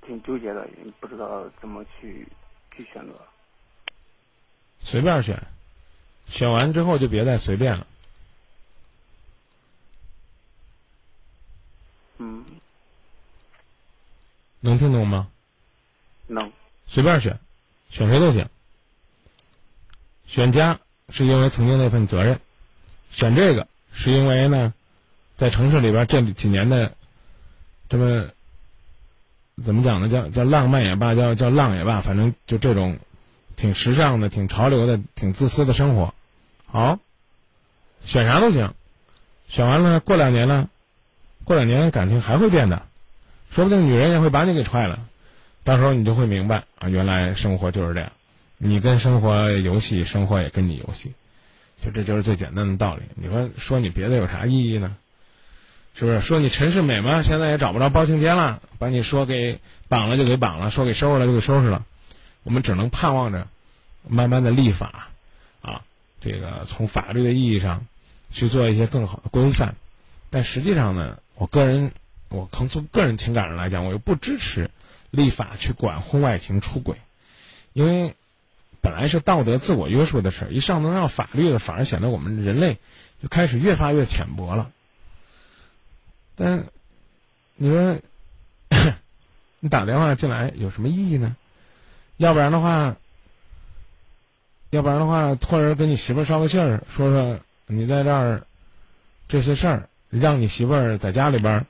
[0.00, 2.26] 挺纠结的，也不知道怎么去
[2.72, 3.14] 去选择？
[4.80, 5.42] 随便选，
[6.28, 7.86] 选完之后就别再随便了。
[12.18, 12.44] 嗯，
[14.60, 15.28] 能听懂吗？
[16.26, 16.52] 能。
[16.86, 17.38] 随便选，
[17.90, 18.48] 选谁都行。
[20.26, 22.40] 选家是因为曾经那份责任，
[23.10, 24.72] 选这个是因为呢，
[25.36, 26.94] 在城市里边这几年的
[27.88, 28.28] 这么
[29.64, 30.08] 怎么讲呢？
[30.08, 32.98] 叫叫浪漫也罢，叫叫浪也罢，反正就这种
[33.56, 36.14] 挺时尚的、挺潮流的、挺自私的生活。
[36.66, 36.98] 好，
[38.04, 38.74] 选啥都行，
[39.48, 40.68] 选完了过两年呢，
[41.44, 42.82] 过两年感情还会变的，
[43.50, 45.00] 说不定女人也会把你给踹了。
[45.64, 48.12] 到时候你就会明白啊，原来生活就是这样，
[48.58, 51.12] 你跟生活游戏，生活也跟你游戏，
[51.82, 53.02] 就这就是最简单的道理。
[53.14, 54.96] 你说说你别的有啥意义呢？
[55.94, 56.20] 是不是？
[56.20, 61.86] 说你陈世美嘛，现在也找不着包青天了，把你说给绑了就给绑了，说给收拾了就给收拾了。
[62.46, 63.48] 我们只能盼望着，
[64.06, 65.08] 慢慢的立法，
[65.60, 65.82] 啊，
[66.20, 67.86] 这个从法律的意义上
[68.30, 69.74] 去做一些更好的规范。
[70.30, 71.90] 但实际上呢，我个人，
[72.28, 74.70] 我从从个人情感上来讲，我又不支持。
[75.12, 76.96] 立法去管婚外情、出轨，
[77.72, 78.16] 因为
[78.82, 82.78] 本来是道德自我约束的事儿，一上升到法律的，反而显得我们人类
[83.22, 84.70] 就开始越发越浅薄了。
[86.34, 86.66] 但
[87.54, 87.98] 你说，
[89.60, 91.34] 你打电话进来有什么意义呢？
[92.16, 92.96] 要不然的话，
[94.70, 98.46] 要不然的话，托人跟你媳妇儿捎个信儿，说说你在这儿
[99.28, 101.66] 这些事儿，让你媳妇儿在家里边儿，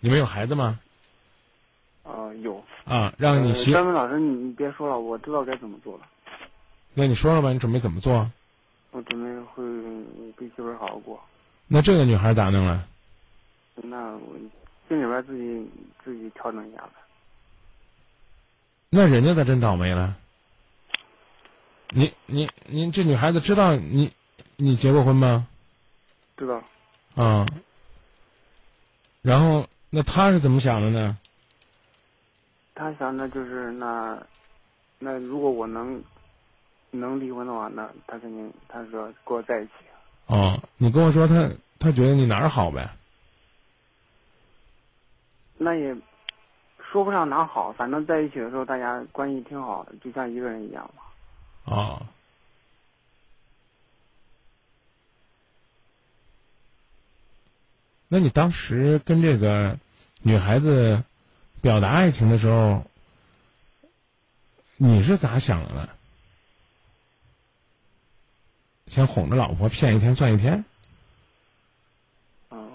[0.00, 0.80] 你们有孩子吗？
[2.02, 2.64] 啊，有。
[2.84, 6.06] 啊，让你媳张明老师，你你别说了，我知道该怎么做了。
[6.92, 8.30] 那你说说吧，你准备怎么做？
[8.90, 9.64] 我准备会
[10.36, 11.20] 跟媳妇儿好好过。
[11.66, 12.86] 那这个女孩咋弄了？
[13.76, 14.36] 那我
[14.88, 15.68] 心里边自己
[16.04, 16.92] 自己调整一下呗。
[18.96, 20.16] 那人家咋真倒霉了？
[21.88, 24.12] 你你你这女孩子知道你
[24.54, 25.48] 你结过婚吗？
[26.36, 26.62] 知道。
[27.16, 27.44] 啊。
[29.20, 31.18] 然后那她是怎么想的呢？
[32.76, 34.24] 他想的就是那，
[35.00, 36.00] 那如果我能
[36.92, 39.72] 能离婚的话，那他肯定他说跟我在一起。
[40.26, 42.88] 哦，你跟我说他他觉得你哪儿好呗？
[45.58, 45.96] 那也
[46.94, 51.74] 说不上哪好，反正在一起的时候大家关系挺好的，就像一个人一样嘛。
[51.74, 52.06] 啊。
[58.06, 59.76] 那你当时跟这个
[60.22, 61.02] 女孩子？
[61.60, 62.84] 表达爱情的时候，
[64.76, 65.88] 你是咋想的呢？
[68.86, 70.62] 先哄着老婆骗一天算一天？
[72.50, 72.70] 嗯，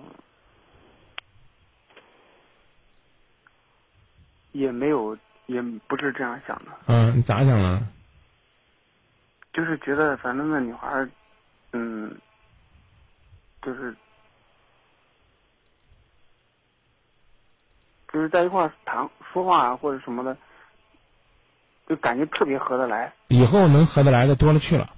[4.51, 6.71] 也没有，也不是这样想的。
[6.87, 7.81] 嗯，你咋想的？
[9.53, 11.07] 就是觉得，反正那女孩
[11.73, 12.17] 嗯，
[13.61, 13.95] 就是。
[18.11, 20.35] 就是在一块谈说话啊或者什么的，
[21.87, 23.13] 就感觉特别合得来。
[23.27, 24.89] 以后能合得来的多了去了。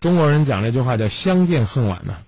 [0.00, 2.24] 中国人讲这句话叫“相见恨晚”呢。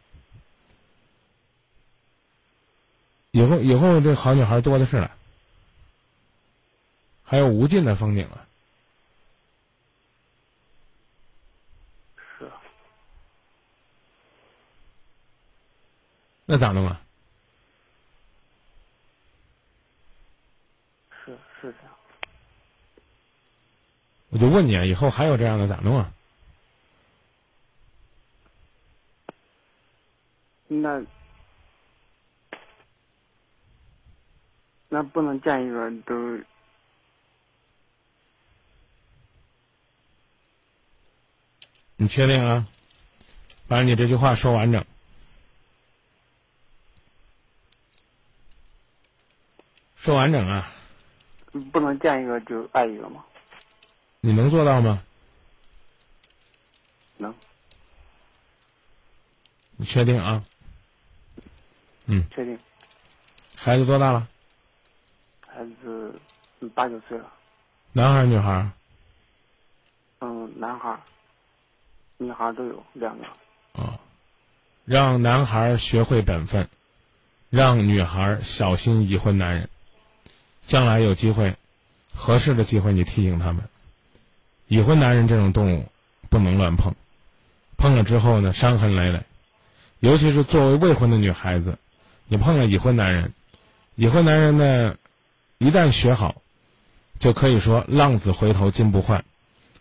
[3.31, 5.11] 以后以后这好女孩多的是了，
[7.31, 8.45] 还有无尽的风景啊。
[12.16, 12.51] 是。
[16.45, 17.01] 那咋弄啊？
[21.25, 21.95] 是是这样
[24.31, 26.12] 我就问你啊，以后还有这样的咋弄啊？
[30.66, 31.01] 那
[34.88, 36.45] 那不能见一个都。
[42.01, 42.67] 你确定啊？
[43.69, 44.83] 把你这句话说完整。
[49.97, 50.73] 说完整啊！
[51.71, 53.23] 不能见一个就爱一个吗？
[54.21, 55.03] 你能做到吗？
[57.19, 57.35] 能。
[59.77, 60.42] 你确定啊？
[62.07, 62.25] 嗯。
[62.35, 62.59] 确定。
[63.55, 64.27] 孩子多大了？
[65.46, 66.19] 孩子
[66.75, 67.31] 八九岁了。
[67.92, 68.71] 男孩女孩？
[70.21, 70.98] 嗯，男孩。
[72.21, 73.25] 女孩都有两个。
[73.73, 73.98] 哦，
[74.85, 76.68] 让男孩学会本分，
[77.48, 79.71] 让女孩小心已婚男人。
[80.66, 81.56] 将来有机会，
[82.14, 83.64] 合适的机会，你提醒他们。
[84.68, 85.87] 已婚男人这种动物
[86.29, 86.94] 不能乱碰，
[87.79, 89.23] 碰了之后呢，伤痕累累。
[90.00, 91.79] 尤其是作为未婚的女孩子，
[92.29, 93.33] 你碰了已婚男人，
[93.94, 94.96] 已婚男人呢，
[95.56, 96.42] 一旦学好，
[97.18, 99.25] 就可以说浪子回头金不换，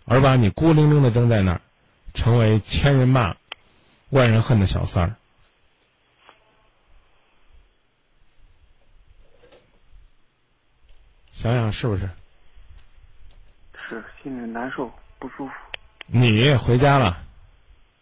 [0.06, 1.62] 而把你孤零零的扔在那儿，
[2.14, 3.36] 成为千人骂、
[4.10, 5.16] 万人恨的小三儿。
[11.32, 12.10] 想想是不是？
[13.88, 15.54] 是心里难受不舒服。
[16.06, 17.24] 你回家了，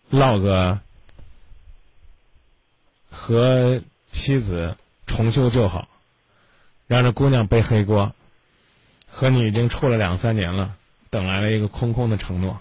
[0.09, 0.81] 唠个
[3.09, 5.87] 和妻子重修旧好，
[6.87, 8.13] 让这姑娘背黑锅，
[9.07, 10.75] 和你已经处了两三年了，
[11.09, 12.59] 等来了一个空空的承诺。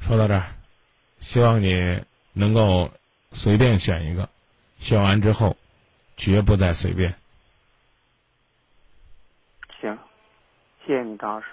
[0.00, 0.44] 说到这儿，
[1.20, 2.90] 希望你能够
[3.32, 4.28] 随便选一个，
[4.78, 5.56] 选完之后，
[6.16, 7.14] 绝不再随便。
[9.80, 9.98] 行，
[10.86, 11.46] 谢谢你，张老师。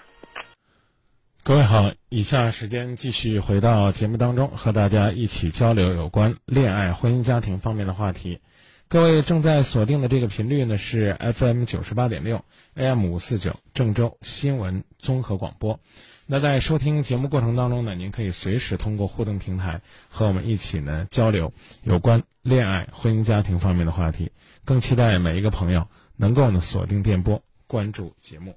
[1.42, 8.40] 各位好，以下时间继续回到节目当中，和大家一起交流有关恋爱、婚姻、家庭方面的话题。
[8.88, 12.44] 各位正在锁定的这个频率呢是 FM 九十八点六
[12.74, 15.80] AM 五四九郑州新闻综合广播。
[16.28, 21.52] 那在收听节目过程当中呢，您可以随时通过互动平台和我们一起呢交流
[21.84, 24.32] 有关恋爱、婚姻、家庭方面的话题。
[24.64, 28.56] 更期待每一个朋友能够呢锁定电波，关注节目。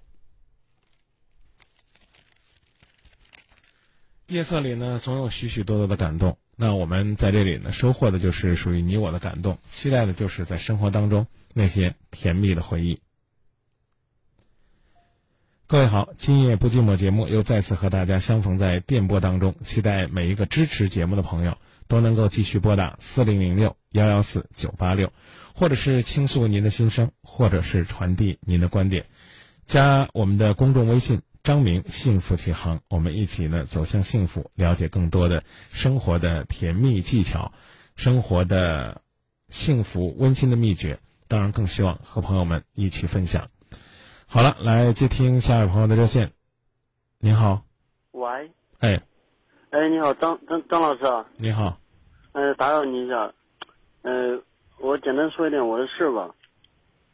[4.25, 6.39] 夜色里呢，总有许许多多的感动。
[6.55, 12.99] 那我们在这里呢，收获的就是属于你我的感动，期待的就是在生活当中那些甜蜜的回忆。
[15.71, 25.13] 各位好，今夜不寂寞节目又再次和大家相逢在电波当中，期待每一个支持节目的朋友都能够继续拨打四零零六幺幺四九八六，
[25.53, 29.05] 或者是倾诉您的心声，或者是传递您的观点，
[29.67, 31.21] 加我们的公众微信。
[31.43, 37.53] 张明，幸福启航，我们一起呢走向幸福，了解更多的生活的甜蜜技巧，
[37.95, 39.03] 生活的
[39.49, 40.99] 幸福温馨的秘诀。
[41.27, 43.51] 当然，更希望和朋友们一起分享。
[44.31, 46.31] 好了，来接听下一位朋友的热线。
[47.17, 47.63] 您好，
[48.11, 49.01] 喂，哎，
[49.71, 51.79] 哎，你好，张张张老师啊，你好，
[52.33, 53.33] 呃，打扰你一下，
[54.03, 54.39] 呃，
[54.77, 56.35] 我简单说一点我的事吧。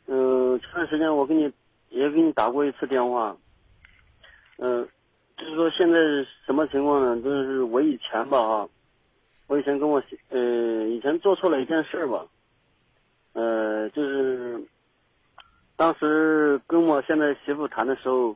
[0.08, 1.50] 嗯、前段时间我给你
[1.88, 3.38] 也给你打过一次电话。
[4.58, 4.86] 嗯、
[5.38, 7.22] 就是说现在是什么情况呢？
[7.22, 8.70] 就是我以前吧哈，
[9.48, 12.26] 我以前跟我媳呃以前做错了一件事吧，
[13.32, 14.62] 呃就是
[15.78, 18.36] 当时跟我现在媳妇谈的时候，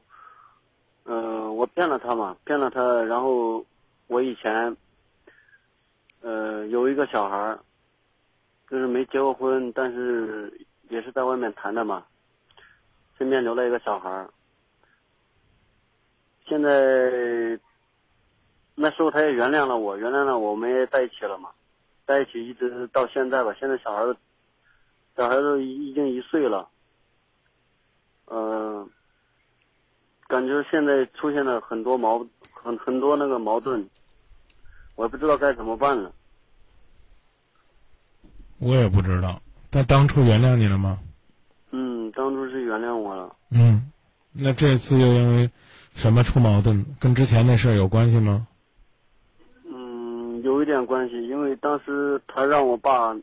[1.05, 3.65] 嗯、我骗了她嘛，骗了她，然后
[4.07, 4.75] 我以前
[6.21, 7.59] 呃有一个小孩儿，
[8.69, 10.51] 就是没结过婚，但是
[10.89, 12.05] 也是在外面谈的嘛，
[13.17, 14.29] 身边留了一个小孩儿。
[16.45, 17.57] 现在
[18.75, 21.51] 那时候他也原谅了我，原谅了我，们也在一起了嘛，
[22.05, 23.55] 在一起一直到现在吧。
[23.59, 24.15] 现在小孩儿，
[25.15, 26.67] 小孩都已经一岁了，
[28.29, 28.89] 嗯、
[30.27, 33.89] 感觉现在出现了很多矛很很多那个矛盾，
[34.95, 36.11] 我也不知道该怎么办了。
[38.59, 40.99] 我也不知道，他当初原谅你了吗？
[41.71, 43.35] 嗯，当初是原谅我了。
[43.51, 43.91] 嗯，
[44.33, 45.49] 那这次又因为
[45.93, 46.85] 什么出矛盾？
[46.99, 48.47] 跟之前那事儿有关系吗？
[49.65, 53.15] 嗯，有一点关系，因为当时他让我爸，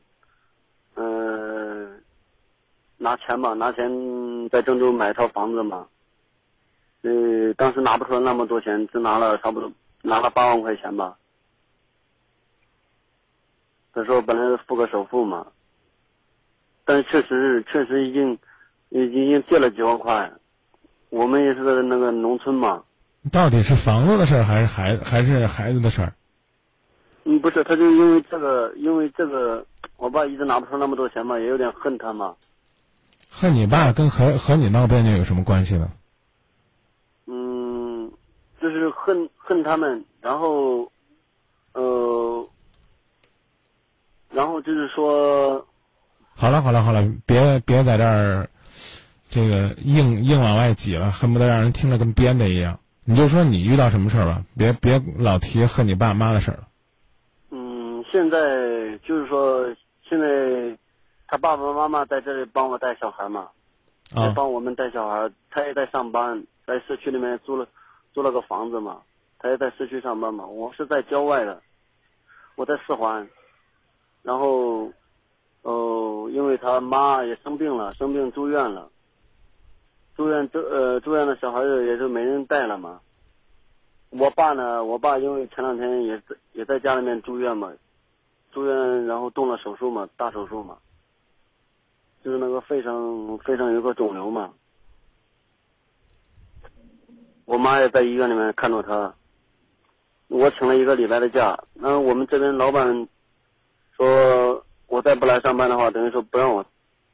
[0.94, 1.95] 呃，
[2.99, 3.88] 拿钱嘛，拿钱
[4.51, 5.86] 在郑州买一套房子嘛。
[7.03, 9.70] 呃，当时拿不出来那么多钱，只拿了差不多
[10.03, 11.16] 拿了八万块钱吧。
[13.92, 15.47] 他说本来是付个首付嘛，
[16.84, 18.38] 但是确实确实已经
[18.90, 20.30] 已经已经借了几万块。
[21.09, 22.82] 我们也是在那个农村嘛，
[23.30, 26.12] 到底是房子的事儿，还是孩还是孩子的事儿？
[27.24, 29.64] 嗯，不是，他就因为这个，因为这个，
[29.97, 32.34] 我爸一直拿不出那么多钱嘛，也有点恨他嘛。
[33.31, 35.91] 恨你爸跟和和你闹别扭有什么关系呢？
[37.27, 38.11] 嗯，
[38.61, 40.91] 就是恨恨他们，然后，
[41.72, 42.49] 呃，
[44.31, 45.66] 然后就是说，
[46.35, 48.49] 好了好了好了，别别在这儿，
[49.29, 52.79] 这个硬硬往外挤了，恨不得让人听着跟编的一样。
[53.05, 56.68] 你就说你遇到什么事儿吧，别别老提恨你爸妈的事儿了。
[57.51, 59.74] 嗯，现在就是说，
[60.09, 60.77] 现在
[61.29, 63.51] 他爸爸妈妈在这里帮我带小孩嘛，
[64.14, 67.66] 在啊，帮我们带小孩，他也在上班，在市区里面租了
[68.14, 69.03] 租了个房子嘛，
[69.41, 71.61] 他也在市区上班嘛，我是在郊外的，
[72.55, 73.29] 我在四环，
[74.22, 74.93] 然后，
[75.62, 78.89] 哦，因为他妈也生病了，生病住院了，
[80.16, 83.01] 住院住呃住院的小孩子也就没人带了嘛，
[84.11, 87.72] 我爸呢，我爸因为前两天也在也在家里面住院嘛，
[88.53, 90.79] 住院然后动了手术嘛，大手术嘛。
[92.27, 94.53] 就是那个肺上肺上有个肿瘤嘛，
[97.45, 99.14] 我妈也在医院里面看着他。
[100.27, 103.07] 我请了一个礼拜的假，那我们这边老板
[103.97, 106.66] 说我再不来上班的话，等于说不让我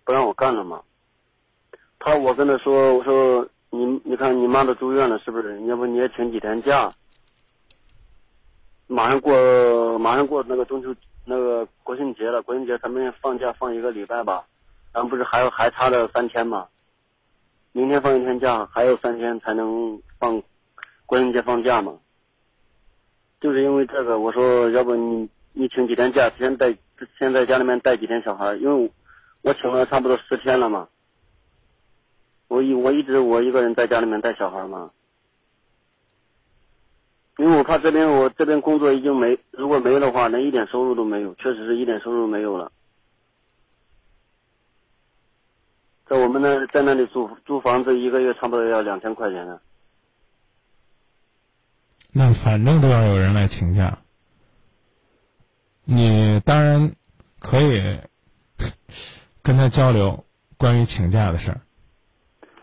[0.02, 0.82] 不让我干了嘛。
[1.98, 5.60] 他我跟他说，我说你你看你妈都住院了，是不是？
[5.64, 6.90] 要不你也请几天假？
[8.86, 10.96] 马上过马上过那个中秋
[11.26, 14.46] 那个国庆节了，国庆节咱们放假放一个礼拜吧，
[14.92, 16.68] 咱不是还有还差了三天吗？
[17.72, 20.42] 明天放一天假，还有三天才能放
[21.06, 21.94] 国庆节放假嘛。
[23.40, 26.76] 就是因为这个，我说要不你你请几天假，先带
[27.18, 28.92] 先在家里面带几天小孩，因为
[29.40, 30.88] 我请了差不多十天了嘛。
[32.48, 34.90] 我一我一直我一个人在家里面带小孩嘛，
[37.38, 42.70] 因为我怕这边我这边工作已经没，如果没的话，连一点收入都没有，确实是一点收入没有了。
[46.12, 49.58] 在我们那在那里租租房子，一个月差不多要两千块钱呢。
[52.12, 53.98] 那反正都要有人来请假，
[55.84, 56.94] 你当然
[57.38, 57.98] 可以
[59.42, 60.22] 跟他交流
[60.58, 61.58] 关于请假的事儿。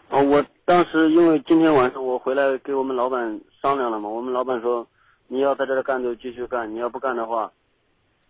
[0.09, 4.87] 啊，我当时因为今天晚上我回来给我们老板商量了嘛，我们老板说
[5.27, 7.51] 你要在这儿干就继续干，你要不干的话，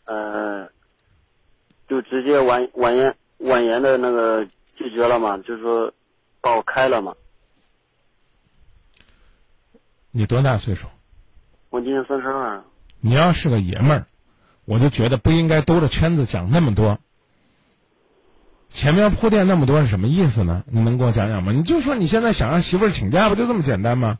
[0.05, 0.69] 呃，
[1.89, 4.47] 就直接婉婉言婉言的那个
[4.79, 5.93] 拒绝了嘛，就是说
[6.39, 7.13] 把我开了嘛。
[10.11, 10.87] 你多大岁数？
[11.69, 12.63] 我今年三十二。
[13.01, 14.07] 你要是个爷们儿，
[14.63, 16.97] 我就觉得不应该兜着圈子讲那么多。
[18.69, 20.63] 前面铺垫那么多是什么意思呢？
[20.71, 21.51] 你能给我讲讲吗？
[21.51, 24.17] 你就说你现在想让媳妇儿请假，不就这么简单吗？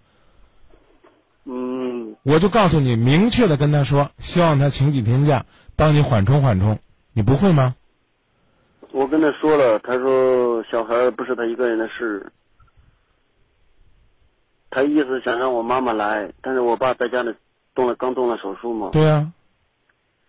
[1.45, 5.45] 嗯，我就告诉你，明确的跟他说，希望他请几天假，
[5.77, 6.79] 帮你缓冲缓冲。
[7.13, 7.75] 你不会吗？
[8.91, 12.31] 我跟他说了，他说小孩不是他一个人的事。
[14.69, 17.33] 他意思想让我妈妈来，但是我爸在家里
[17.73, 18.89] 动了刚动了手术嘛。
[18.91, 19.31] 对呀、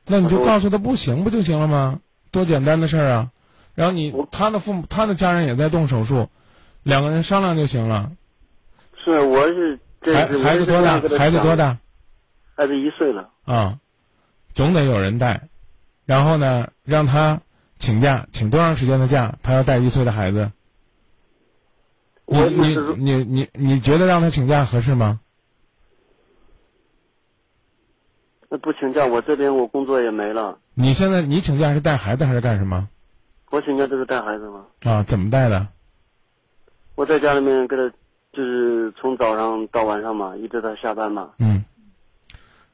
[0.07, 2.01] 那你就告诉他不行不就行了吗？
[2.31, 3.31] 多简单的事儿啊！
[3.75, 6.29] 然后你他的父母他的家人也在动手术，
[6.83, 8.13] 两个人商量就行了。
[9.05, 11.57] 是，我是这孩子多大孩子多？
[11.57, 11.77] 大？
[12.55, 13.31] 孩子一岁了。
[13.45, 13.79] 啊，
[14.55, 15.49] 总得有人带。
[16.07, 17.41] 然后呢，让他
[17.81, 19.37] 请假，请多长时间的假？
[19.43, 20.53] 他要带一岁的孩子。
[22.27, 25.19] 我你你你你觉得让他请假合适吗？
[28.51, 30.59] 那不请假，我这边我工作也没了。
[30.75, 32.89] 你现在你请假是带孩子还是干什么？
[33.51, 34.67] 我请假就是带孩子嘛。
[34.83, 35.67] 啊，怎么带的？
[36.95, 37.91] 我在家里面给他，
[38.33, 41.31] 就是从早上到晚上嘛，一直到下班嘛。
[41.39, 41.65] 嗯。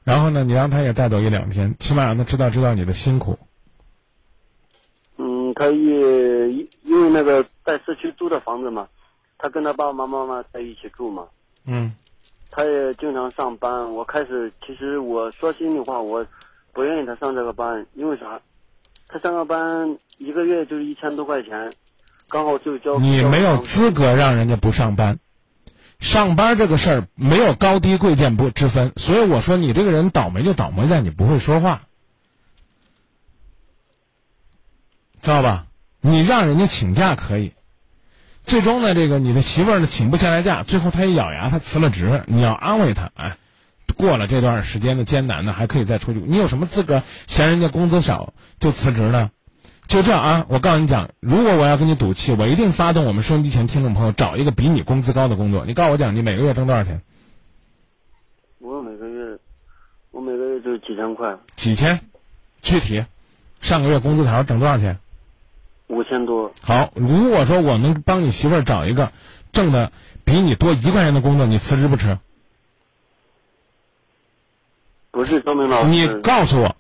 [0.03, 3.39] 然后呢，你让他也带走一两天，起码让他知道知道你的辛苦。
[5.57, 6.49] 嗯，他也
[6.85, 8.87] 因为那个在市区租的房子嘛，
[9.39, 11.27] 他跟他爸爸妈妈嘛在一起住嘛。
[11.65, 11.95] 嗯。
[12.51, 13.93] 他也经常上班。
[13.93, 16.25] 我开始其实我说心里话，我
[16.73, 18.41] 不愿意他上这个班，因为啥？
[19.09, 21.73] 他上个班一个月就是一千多块钱，
[22.29, 22.99] 刚好就交。
[22.99, 25.19] 你没有资格让人家不上班。
[25.99, 31.83] 上班这个事儿没有高低贵贱不之分，所以我说你这个人倒霉就倒霉在你不会说话，
[35.27, 35.67] 知道吧？
[36.01, 37.53] 你让人家请假可以，
[38.45, 43.37] 最终呢，这个你的媳妇儿呢请不下来假，最后她一咬牙，她辞了职，你要安慰她，哎，
[43.97, 46.23] 过了这段时间的艰难呢，还可以再出去。
[46.25, 49.33] 你有什么资格嫌人家工资少就辞职呢？
[49.89, 50.47] 就这啊！
[50.49, 55.65] 我告诉你讲，如果我要跟你赌气，我一定发动我们收音机前听众朋友找一个比你工资高的工作。
[55.67, 57.03] 你告诉我讲，你每个月挣多少钱？
[58.61, 59.39] 我每个月，
[60.13, 62.01] 我每个月就几千块，几千？
[62.63, 63.05] 具体，
[63.61, 64.99] 上个月工资条挣多少钱？
[65.89, 66.53] 五千多。
[66.63, 69.13] 好，如果说我能帮你媳妇儿找一个
[69.53, 69.93] 挣的
[70.25, 72.19] 比你多一块钱的工作，你辞职不辞？
[75.11, 75.89] 不是张明老师。
[75.89, 76.77] 你告诉我，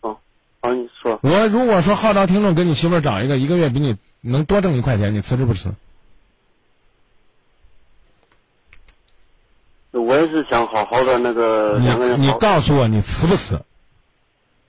[0.00, 0.18] 哦，
[0.60, 1.18] 好，你说。
[1.22, 5.72] 我如果说号召听众给你媳妇儿找一个一个月比你能多挣一块钱，你辞职不辞？
[9.92, 12.30] 我也是想好好的那个你你两个人你。
[12.32, 13.62] 告诉我，你辞不辞？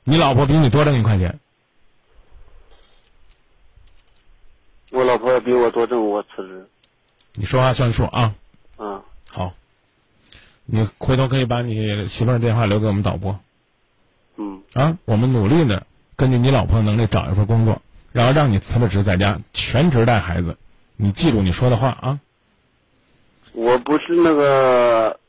[0.06, 1.40] 你老婆比你多挣一块钱，
[4.98, 6.68] 我老婆要比我多挣，我辞职。
[7.36, 8.34] 你说话算数啊！
[8.80, 9.54] 嗯，好，
[10.66, 13.40] 你回头可以把你媳妇儿电话留给我们导播
[14.38, 15.86] 嗯，啊，我们努力的
[16.16, 17.80] 根据你老婆的能力找一份工作，
[18.12, 20.58] 然后让你辞了职，在家全职带孩子。
[20.96, 22.20] 你记住你说的话啊！
[23.54, 25.20] 我不是那个，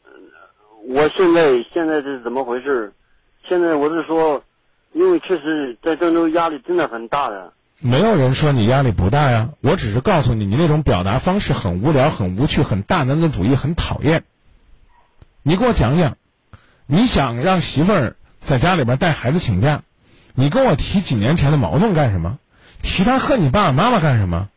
[0.88, 2.94] 我现在现在是怎么回事？
[3.46, 4.42] 现在我是说，
[4.92, 7.52] 因为确实在郑州压力真的很大的。
[7.80, 14.24] 没有人说你压力不大呀，我只是告诉你，你那种表达方式很无聊、很无趣、很大男子主义、很讨厌。
[15.42, 16.16] 你给我讲讲，
[16.86, 19.82] 你想让媳妇儿在家里边带孩子请假，
[20.34, 22.38] 你跟我提几年前的矛盾干什么？
[22.82, 24.48] 提他恨你爸爸妈妈干什么？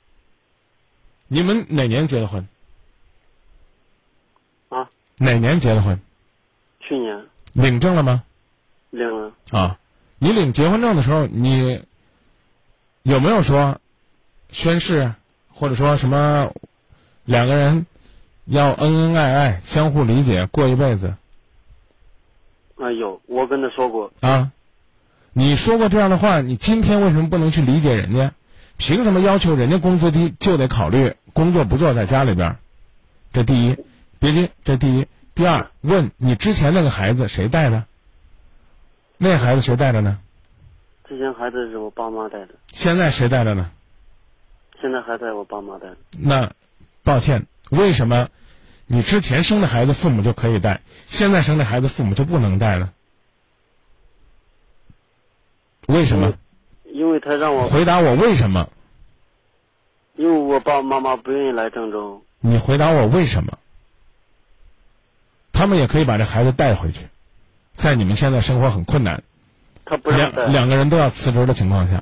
[1.28, 2.48] 你们哪年结的婚？
[4.70, 6.00] 啊，哪年结的婚？
[6.80, 8.24] 去年领证了吗？
[8.90, 9.78] 领了，啊，
[10.18, 11.84] 你领结婚证的时候，你
[13.04, 13.80] 有没有说
[14.50, 15.14] 宣誓，
[15.54, 16.54] 或者说什么
[17.26, 17.86] 两个人
[18.46, 21.16] 要恩恩爱爱、相互理解过一辈子
[22.78, 24.52] 啊有，我跟他说过，啊？
[25.34, 28.34] 你说过这样的话，你今天为什么不能去理解人家？
[28.78, 32.60] 凭什么要求人家工资低就得考虑工作不做在家里边儿？
[33.32, 33.78] 这第一，
[34.20, 35.08] 别急，这第一。
[35.34, 37.86] 第二，问你之前那个孩子谁带的？
[39.18, 40.18] 那孩子谁带的呢？
[41.12, 43.70] 之前孩子是我爸妈带的，现在谁带的呢？
[44.80, 45.90] 现在还在我爸妈带。
[46.18, 46.54] 那，
[47.04, 48.30] 抱歉，为什么
[48.86, 52.94] 你之前生的孩子父母就可以带，现在生的孩子父母就不能带呢？
[55.86, 56.34] 为什么？
[56.86, 58.70] 因为他让我，回答我为什么？
[60.16, 62.24] 因为我爸爸妈妈不愿意来郑州。
[62.40, 63.60] 你回答我为什么？
[65.52, 67.10] 他们也可以把这孩子带回去，
[67.74, 69.24] 在你们现在生活很困难，
[69.92, 70.54] 他不让带两。
[70.54, 72.02] 两个人都要辞职的情况下，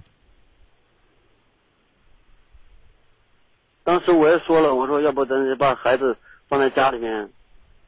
[3.84, 6.16] 当时我也说了，我说要不咱就把孩子
[6.48, 7.30] 放在家里面，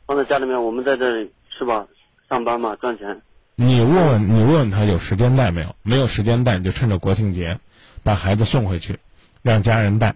[0.08, 1.86] 放在家里面，我们在这里是吧？
[2.28, 3.22] 上班嘛，赚钱。
[3.54, 5.76] 你问问你问问他有时间带没有？
[5.84, 7.60] 没有时间带，你就趁着国庆节
[8.02, 8.97] 把孩子送回去，
[9.43, 10.16] 让家人带。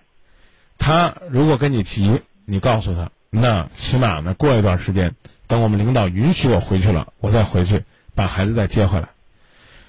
[0.80, 5.16] 他如果跟你急，你告诉他，那起码呢，过一段时间，
[5.46, 7.84] 等我们领导允许我回去了，我再回去
[8.16, 9.10] 把孩子再接回来。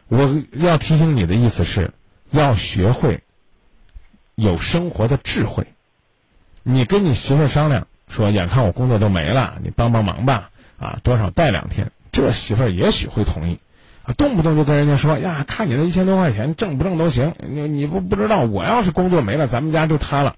[0.08, 1.92] 我要提醒你的意思是，
[2.30, 3.22] 要学会
[4.34, 5.66] 有生活的智慧。
[6.62, 11.90] 你跟你媳妇商量说，眼看我工作都没了，你帮帮忙吧，啊，多少带两天。
[12.12, 13.58] 这媳妇儿也许会同意，
[14.04, 20.36] 啊，动不动就跟人家说呀，看你那一千多块钱挣不挣都行，你你不不知道，我要是工作没了，咱们家就塌了。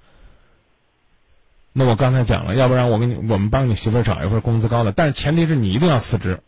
[1.72, 6.40] 那我刚才讲了，要不然我给你，我们帮你媳妇儿找一份工资高的，但是前提是你一定要辞职，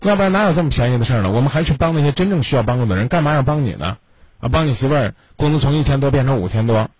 [0.00, 1.30] 要不然哪有这么便宜的事儿呢？
[1.30, 3.98] 我们还去帮那些真正需要帮助的人，干嘛要帮你呢？
[4.40, 6.90] 啊，帮你媳妇儿工资从一千多变成五千多，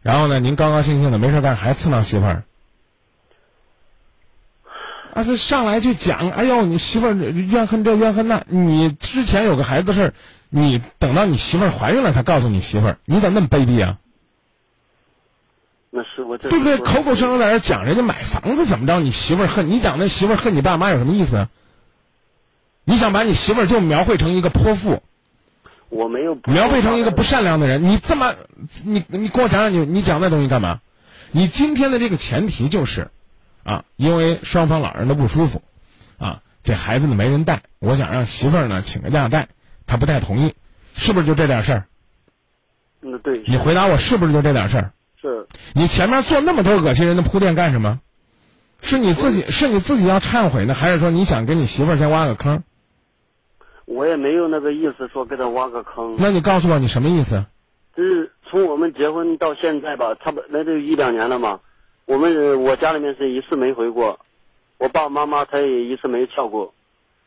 [0.00, 2.44] 然后呢，您高高兴兴的没事干还刺挠媳妇儿。
[5.14, 10.14] 啊，他上来就讲，哎呦，你媳妇儿怨恨这怨恨那，你之前有个孩子的事儿，
[10.48, 13.98] 你等到你媳妇儿怀孕了才告诉你媳妇儿，你咋那么卑鄙啊？
[15.90, 16.78] 那是我这对不对？
[16.78, 21.48] 口口声声在这讲人家买房子怎么着，你媳妇儿恨你讲那媳妇儿恨你爸妈有什么意思啊？
[22.84, 25.02] 你想把你媳妇儿就描绘成一个泼妇，
[25.88, 28.34] 我没有描绘成一个不善良的人，你这么，
[28.84, 30.80] 你你给我讲讲你你讲那东西干嘛？
[31.30, 33.10] 你今天的这个前提就是，
[33.62, 35.62] 啊，因为双方老人都不舒服，
[36.18, 39.48] 啊，这孩子呢没人带，我想让媳妇儿呢请个假带，
[39.86, 40.54] 他不太同意，
[40.94, 41.84] 是不是就这点事儿？
[43.00, 44.92] 嗯，对，你回答我是不是就这点事儿？
[45.20, 48.00] 是你前面做那么多恶心人的铺垫干什么？
[48.82, 52.64] 是你自己是你自己要忏悔呢，还是说你想给你媳妇儿先挖个坑？
[53.94, 56.16] 我也没有那个意思说给他挖个坑。
[56.18, 57.44] 那你告诉我你什么意思？
[57.94, 61.60] 就是从我们结婚到现在吧，差不多那就一两年了嘛。
[62.06, 64.18] 我们呃我家里面是一次没回过，
[64.78, 66.74] 我爸妈妈他也一次没跳过。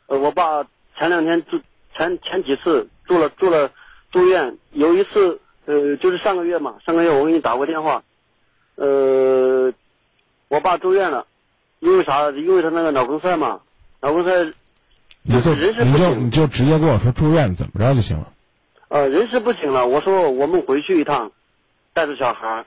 [0.07, 0.63] 呃，我爸
[0.97, 1.59] 前两天住
[1.95, 3.71] 前前几次住了住了
[4.11, 8.03] 住院，有一次呃就是上个月嘛，上个月我给你打过电话，
[8.75, 9.71] 呃，
[10.47, 11.25] 我爸住院了，
[11.79, 12.29] 因为啥？
[12.31, 13.61] 因为他那个脑梗塞嘛，
[14.01, 14.53] 脑梗塞
[15.27, 18.31] 你就你就你就直接跟我说住院怎么着就行了。
[18.89, 19.87] 呃，人事不行了。
[19.87, 21.31] 我说我们回去一趟，
[21.93, 22.65] 带着小孩儿，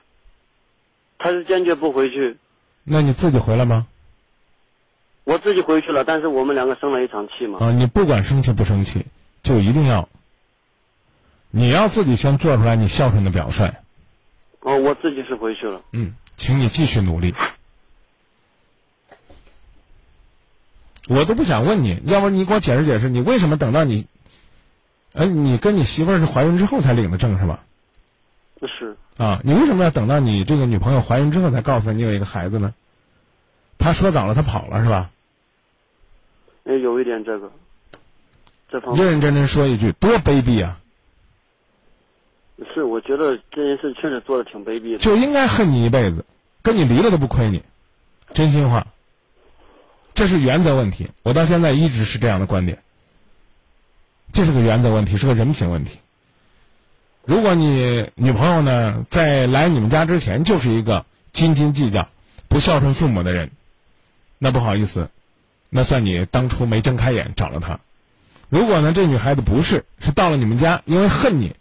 [1.17, 2.37] 他是坚决不回去。
[2.83, 3.87] 那你自己回来吗？
[5.23, 7.59] 我自己回去了，但是我们两个生了一场气嘛。
[7.61, 9.05] 啊，你不管生气不生气，
[9.43, 10.09] 就一定要，
[11.51, 13.71] 你要自己先做出来你孝顺的表率。
[14.61, 15.81] 哦，我自己是回去了。
[15.93, 17.33] 嗯，请你继续努力。
[21.09, 24.05] 我都不想问你，要不你给我解释解释，你为什么等到你，
[25.13, 27.63] 哎，你跟你媳妇儿是怀孕之后才领的证是吧？
[28.67, 32.75] 是啊，你为什么要等到你这个女朋友怀孕之后才告诉她你有一个孩子呢？
[33.79, 35.09] 她说早了，她跑了是吧？
[36.65, 37.51] 也有一点这个，
[38.69, 40.79] 这方面认认真真说一句，多卑鄙啊！
[42.75, 44.99] 是我觉得这件事确实做的挺卑鄙的。
[44.99, 46.23] 就应该恨你一辈子，
[46.61, 47.63] 跟你离了都不亏你，
[48.33, 48.85] 真心话。
[50.19, 52.79] 这是原则问题，我到现在一直是这样的观点。
[54.33, 55.99] 这是个原则问题，是个人品问题。
[57.23, 62.09] 如果你女朋友呢，在来你们家之前就是一个斤斤计较、
[62.49, 63.51] 不孝顺父母的人，
[64.37, 65.09] 那不好意思，
[65.69, 67.79] 那算你当初没睁开眼找了她。
[68.49, 71.55] 如果呢，这女孩子不是，是到了你们家，因为恨你，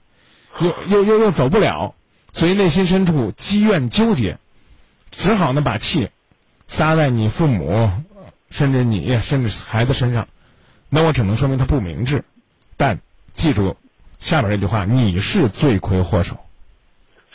[0.59, 1.94] 又又又又走不了，
[2.32, 4.38] 所以内心深处积怨纠结，
[5.12, 6.11] 只好呢把气
[6.66, 7.92] 撒在你父母，
[8.51, 10.28] 甚至你，甚至孩子身上。
[10.88, 12.24] 那我只能说明他不明智。
[12.76, 13.01] 但
[13.32, 13.76] 记住
[14.18, 16.36] 下边这句话：你是罪魁祸首。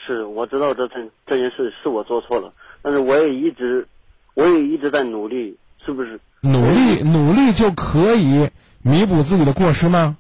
[0.05, 3.87] 是，我知道这这这件事是我做错了，但是我也一直，
[4.33, 6.19] 我也一直在努力，是不是？
[6.41, 8.49] 努力努力就可以
[8.81, 10.17] 弥补自己的过失吗？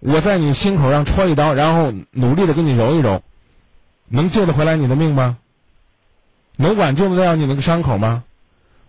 [0.00, 3.22] 我在你心口上戳一刀，然后努力的给你揉一揉，
[4.08, 5.38] 能救得回来你的命吗？
[6.56, 8.24] 能挽救得了你那个伤口吗？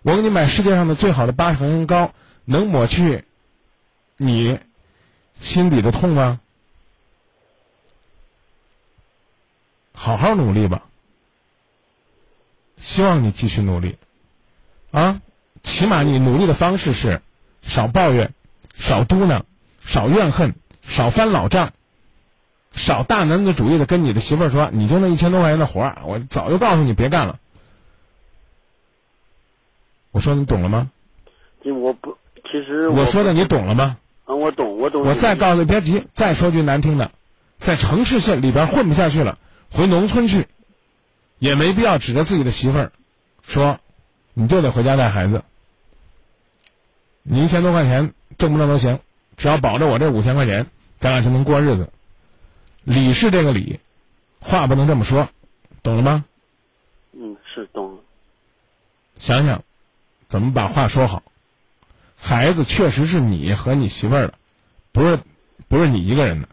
[0.02, 2.14] 我给你买世界上的最好的八神恩膏，
[2.46, 3.26] 能抹去
[4.18, 4.60] 你
[5.40, 6.40] 心底的痛吗？
[9.94, 10.84] 好好努力吧，
[12.78, 13.98] 希望你继续努力，
[14.92, 15.22] 啊，
[15.62, 17.22] 起码你努力的方式是
[17.62, 18.34] 少抱怨，
[18.74, 19.44] 少嘟囔，
[19.82, 21.74] 少怨恨，少翻老账，
[22.72, 27.38] 少大男子主义的跟你的媳妇儿说，你就那一千多块钱的活儿，我早就告诉你别干了。
[30.12, 30.92] 我说你懂了吗？
[31.64, 33.98] 我不，其实我说的你懂了吗？
[34.26, 35.04] 啊，我懂，我懂。
[35.04, 37.12] 我再告诉你，别急，再说句难听的，
[37.58, 39.38] 在城市县里边混不下去了。
[39.72, 40.48] 回农村去，
[41.38, 42.92] 也没必要指着自己的媳妇儿
[43.42, 43.80] 说，
[44.34, 45.44] 你就得回家带孩子。
[47.22, 49.00] 你一千多块钱挣不挣都行，
[49.38, 50.66] 只要保着我这五千块钱，
[50.98, 51.90] 咱俩就能过日子。
[52.84, 53.80] 理是这个理，
[54.40, 55.30] 话不能这么说，
[55.84, 56.26] 懂了吗？
[57.12, 58.02] 嗯，是懂了。
[59.20, 59.64] 想想，
[60.30, 61.24] 怎么把话说好。
[62.16, 64.34] 孩子确实是你和你媳妇儿的，
[64.92, 65.20] 不是，
[65.68, 66.48] 不是你一个人的。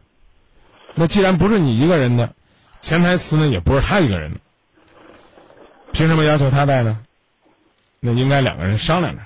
[0.95, 2.35] 那既然不是你一个人的，
[2.81, 4.41] 潜台词呢，也不是他一个人的，
[5.93, 7.01] 凭什么要求他带呢？
[8.01, 9.23] 那应该两个人商量着，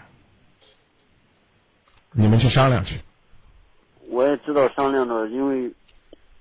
[2.12, 3.00] 你们去商量去。
[4.08, 5.72] 我也知道商量着，因为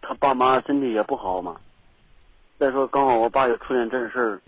[0.01, 1.57] 他爸妈身体也不好嘛。
[2.57, 4.41] 再说，刚好我爸又出点正事儿，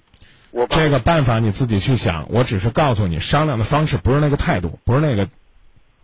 [0.51, 2.27] 我这个办法你自己去想。
[2.29, 5.29] 我只是告诉你，商量的方式不是那个态度，不是那个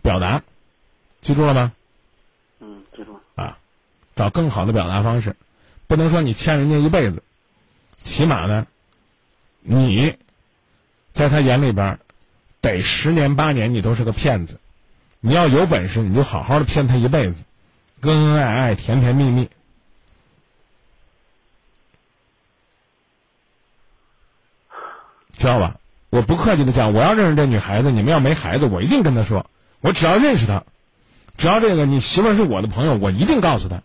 [0.01, 0.41] 表达，
[1.21, 1.73] 记住了吗？
[2.59, 3.19] 嗯，记住了。
[3.35, 3.57] 啊，
[4.15, 5.35] 找更好的表达方式。
[5.87, 7.23] 不能说你欠人家一辈子，
[8.01, 8.67] 起码呢，
[9.61, 10.15] 你
[11.11, 11.99] 在他眼里边
[12.61, 14.59] 得十年八年，你都是个骗子。
[15.19, 17.43] 你要有本事，你就好好的骗他一辈子，
[18.01, 19.49] 恩恩爱爱，甜甜蜜蜜，
[25.37, 25.77] 知道吧？
[26.09, 29.45] 我不客气的讲，我要认识这女孩子，你们要没孩子，我一定跟她说，
[29.81, 30.63] 我只要认识她，
[31.37, 33.81] 只要这个你媳妇儿是我的朋友，我一定告诉她，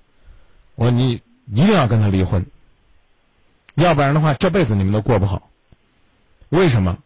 [0.74, 1.20] 我说你。
[1.52, 2.46] 一定要跟他离婚，
[3.74, 5.50] 要不然的话，这辈子你们都过不好。
[6.48, 6.98] 为什么？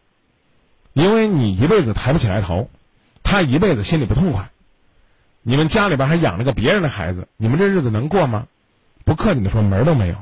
[0.93, 2.69] 因为你一辈子抬不起来头，
[3.23, 4.51] 他一辈子心里不痛快。
[5.43, 8.47] 你们家里边还养了个别人的孩子，你们这日子能过吗？
[9.07, 10.17] 不客气的说，门都没有。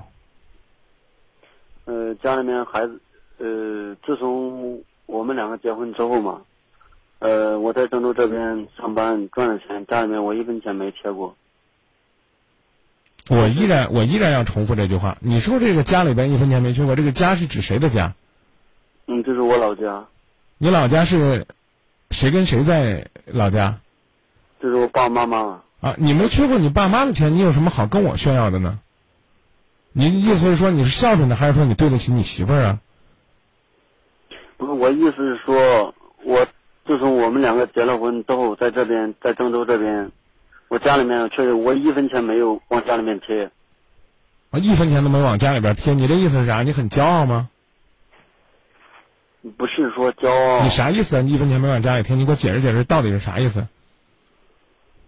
[1.86, 3.00] 呃，家里面孩子，
[3.38, 6.42] 呃，自从我们两个结婚之后嘛，
[7.18, 11.36] 呃，我在郑州这边上班赚的钱，家里面我一分钱没贴过。
[13.28, 15.16] 我依然，我依然要重复这句话。
[15.20, 18.14] 你说这个家里边一分钱没缺过，这个家是指谁的家？
[19.06, 20.06] 嗯，这是我老家。
[20.58, 21.46] 你老家是
[22.10, 23.80] 谁跟谁在老家？
[24.60, 25.62] 这是我爸爸妈妈。
[25.80, 28.78] 啊，你没缺过你爸妈的钱，你有什么好跟我炫耀的呢？
[29.92, 32.80] 你的意思是说你是孝顺的，还是说你对得起你媳妇儿啊？
[34.56, 36.46] 不是，我意思是说，我
[36.86, 40.10] 自从我们两个结了婚之后，在这边，在郑州这边。
[40.68, 43.50] 我家里面确实，我一分钱没有往家里面贴。
[44.50, 46.62] 啊，一分钱都没往家里边贴，你这意思是啥？
[46.62, 47.48] 你很骄傲吗？
[49.56, 50.62] 不是说骄傲。
[50.62, 51.20] 你啥意思啊？
[51.20, 53.66] 你一分钱没往家里贴，你给我解释解释，到底是啥意思？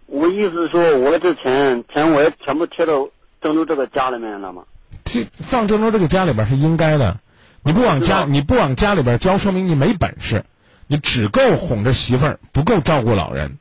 [0.06, 3.08] 我意思是说，我这钱钱我也全部贴到
[3.40, 4.62] 郑州这个家里面了嘛。
[5.04, 7.18] 贴放郑州这个家里边是应该的，
[7.66, 10.44] 你不往家 你不往家里边交，说明你没本事，
[10.86, 13.58] 你只够哄着媳妇儿，不够照顾老人。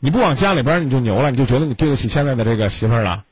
[0.00, 3.22] 你不往家里边你就牛了，你就觉得你对得起现在的这个媳妇儿了，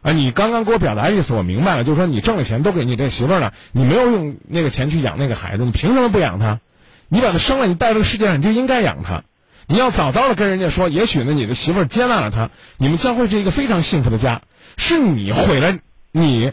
[0.00, 0.12] 啊！
[0.12, 6.60] 你刚刚给我表达意思，我明白了，就是说你挣了钱都给你这媳妇儿了，你没有用那个钱去养那个孩子，你凭什么不养他？
[7.08, 9.22] 你把他生了，你带这个世界上，你就应该养他。
[9.68, 14.40] 你要早早的跟人家说，也许呢，你的媳妇儿接纳了他，你们将会是一个非常幸福的家。
[14.78, 15.78] 是你毁了
[16.10, 16.52] 你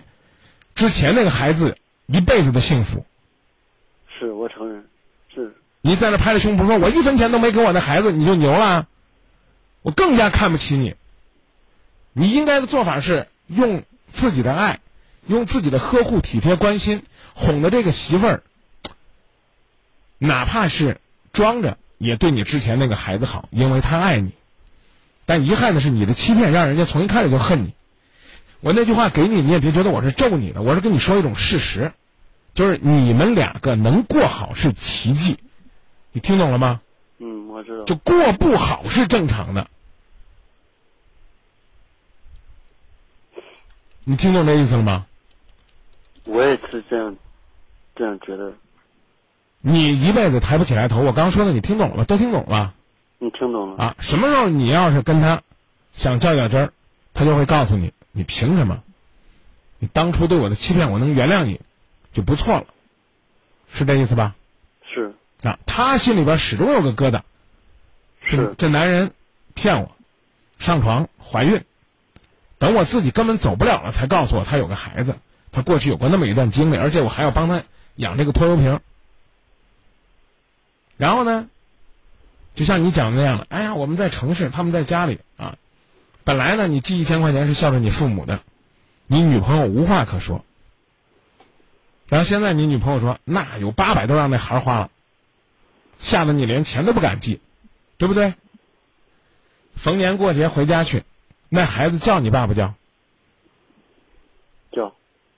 [0.75, 1.77] 之前那个孩子
[2.13, 3.07] 一辈子的幸福。
[4.19, 4.85] 是我承认，
[5.33, 5.55] 是。
[5.81, 8.87] 你在那拍着胸脯说，我一分钱都没给我的孩子，你就牛了。
[9.81, 10.93] 我更加看不起你。
[12.13, 14.79] 你应该的做法是用自己的爱，
[15.25, 17.01] 用自己的呵护、体贴、关心，
[17.33, 18.43] 哄的这个媳妇儿，
[20.19, 21.01] 哪怕是
[21.31, 24.33] 装着，也对你之前那个孩子好，因为他爱你。
[25.25, 27.73] 但遗憾的是，你的欺骗让人家从一开始就恨你。
[28.59, 31.91] 我那句话给你，你也别觉得我是咒你的，我是跟你说一种事实，
[32.53, 35.37] 就是你们两个能过好是奇迹，
[36.11, 36.81] 你听懂了吗？
[37.17, 37.83] 嗯，我知道。
[37.85, 39.67] 就过不好是正常的，
[44.03, 45.05] 你听懂这意思了吗？
[46.25, 47.15] 我也是这样，
[47.95, 48.53] 这样觉得。
[49.59, 52.03] 你一辈子抬不起来头，我刚说的你听懂了吗？
[52.03, 52.73] 都听懂了。
[53.17, 53.95] 你听懂了啊？
[53.99, 55.41] 什么时候你要是跟他
[55.91, 56.73] 想较较真儿，
[57.13, 58.83] 他就会告诉你，你凭什么？
[59.79, 61.61] 你当初对我的欺骗，我能原谅你，
[62.13, 62.65] 就不错了，
[63.73, 64.35] 是这意思吧？
[64.93, 65.13] 是。
[65.41, 67.23] 啊，他心里边始终有个疙瘩，
[68.21, 69.11] 是这男人
[69.53, 69.91] 骗我，
[70.57, 71.65] 上床怀孕，
[72.59, 75.15] 等我自己根本走不了了，才告诉我他有个孩子，
[75.51, 77.63] 他过去有过那么一段经历，而且我还要帮他
[77.95, 78.79] 养这个拖油瓶。
[80.95, 81.49] 然后呢，
[82.55, 85.57] 就像你讲的那样的，哎呀，我们在城市，他们在家里啊，
[86.23, 88.41] 本来呢，你寄一千块钱是孝顺你父母的，
[89.07, 90.45] 你女朋友无话可说。
[92.13, 94.91] 然后现在你女朋友说，那有八百都让那孩儿花了。
[95.97, 97.41] 吓得你连钱都不敢寄，
[97.97, 98.35] 对不对？
[99.75, 101.05] 逢年过节回家去，
[101.49, 102.75] 那孩子叫你爸不叫？
[104.71, 104.93] 叫。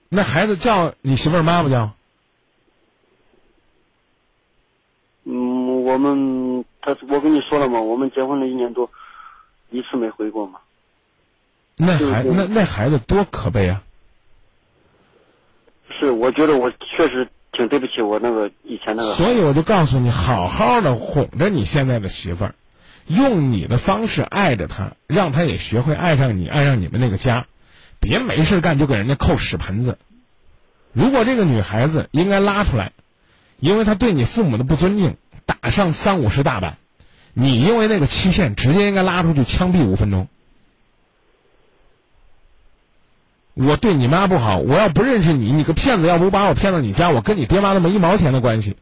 [0.09, 1.93] 那孩子叫你媳妇儿妈不叫？
[5.23, 8.91] 嗯，我们他我跟你说了嘛，我们结婚了一年多，
[9.69, 10.59] 一次没回过嘛。
[11.77, 13.81] 那孩那那孩子多可悲啊！
[15.99, 17.27] 是，我觉得我确实。
[17.57, 22.55] 挺对不起我那个以前那个，所以我就告诉你，好好的哄着你现在的媳妇儿，
[23.07, 27.45] 用你的方式爱着她，让她也学会爱上你，爱上你们那个家，
[28.01, 29.97] 别没事干就给人家扣屎盆子。
[30.91, 32.91] 如果这个女孩子应该拉出来，
[33.61, 35.15] 因为她对你父母的不尊敬，
[35.45, 36.75] 打上三五十大板，
[37.33, 40.27] 你因为那个欺骗，直接应该拉出去枪毙五分钟。
[43.55, 46.07] 我对你妈不好，我要不认识你，你个骗子！
[46.07, 48.75] 要不把我骗到你家，我跟你爹妈都没一毛钱的关系。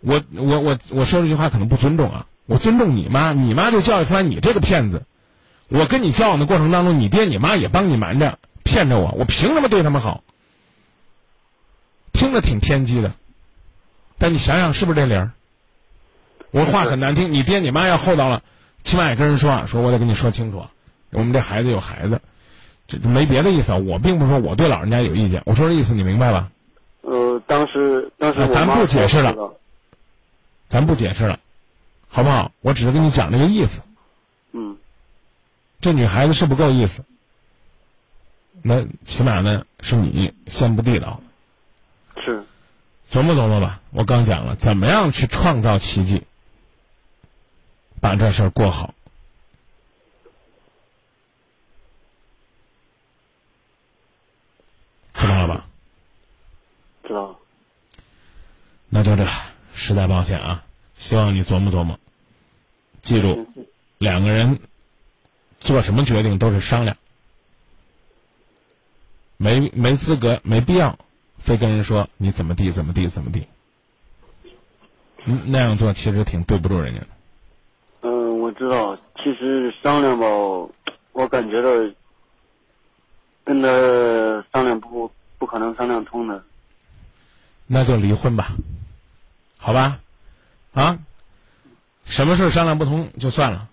[0.00, 5.04] 我我我我说这句话可能不尊重啊，我尊重你妈，你妈就教育出来你这个骗子。
[5.68, 10.24] 我跟你交往的过程当中，你爹你妈也帮你瞒着骗着我，我凭什么对他们好？
[12.14, 13.12] 听着挺偏激的，
[14.16, 15.32] 但你想想是不是这理儿？
[16.50, 18.42] 我话很难听，你爹你妈要厚道了，
[18.82, 20.64] 起码也跟人说啊，说我得跟你说清楚，
[21.10, 22.22] 我们这孩子有孩子。
[22.98, 26.50] 这没别的意思啊，我并不是说我对老人家有意见，我说这意思你明白吧？
[27.02, 29.54] 呃，当时当时咱不解释了，
[30.68, 31.40] 咱不解释了，
[32.08, 32.52] 好不好？
[32.60, 33.82] 我只是跟你讲这个意思。
[34.52, 34.76] 嗯。
[35.80, 37.04] 这女孩子是不够意思，
[38.62, 41.20] 那起码呢是你先不地道。
[42.24, 42.44] 是。
[43.10, 46.22] 琢磨琢磨吧，我刚讲了怎么样去创造奇迹，
[48.00, 48.94] 把这事儿过好。
[55.14, 55.66] 知道了吧？
[57.04, 57.38] 知道。
[58.88, 59.26] 那就这，
[59.74, 60.64] 实在抱歉啊！
[60.94, 61.98] 希望你琢磨琢磨，
[63.00, 63.46] 记住，
[63.98, 64.60] 两个人
[65.60, 66.96] 做什么决定都是商量，
[69.36, 70.98] 没没资格、没必要，
[71.38, 73.46] 非跟人说你怎么地、怎么地、怎么地。
[75.24, 77.06] 嗯，那样做其实挺对不住人家的。
[78.02, 78.96] 嗯，我知道。
[79.16, 80.26] 其实商量吧，
[81.12, 81.68] 我感觉到。
[83.44, 83.68] 跟他
[84.52, 86.44] 商量不不可能商量通的，
[87.66, 88.52] 那就离婚吧，
[89.58, 89.98] 好吧，
[90.72, 90.98] 啊，
[92.04, 93.68] 什么事商量不通就算了，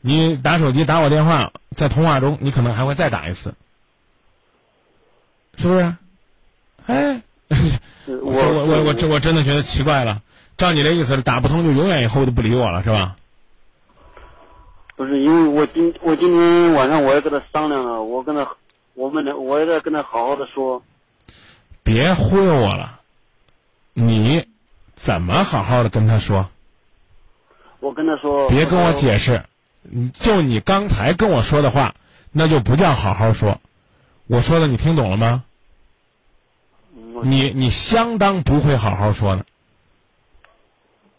[0.00, 3.54] 你打手机打我电话，在通话中你可能还会再打一次，
[5.58, 5.94] 是不是？
[6.86, 7.22] 哎，
[8.06, 10.22] 我我我我这我真的觉得奇怪了，
[10.56, 13.16] 照你这意思，打不通就永远以后都不理我了，是吧？
[14.96, 18.48] 不是，因为我今我今天晚上我也跟他商量了，我跟他。
[18.94, 20.82] 我们呢，我也在跟他好好的说。
[21.82, 23.00] 别忽悠我了，
[23.92, 24.46] 你
[24.94, 26.48] 怎么好好的跟他说？
[27.80, 28.48] 我跟他说。
[28.48, 29.44] 别跟我解释，
[30.12, 31.94] 就你刚才跟我说的话，
[32.30, 33.60] 那就不叫好好说。
[34.26, 35.44] 我说的你听懂了吗？
[37.24, 39.44] 你你相当不会好好说的，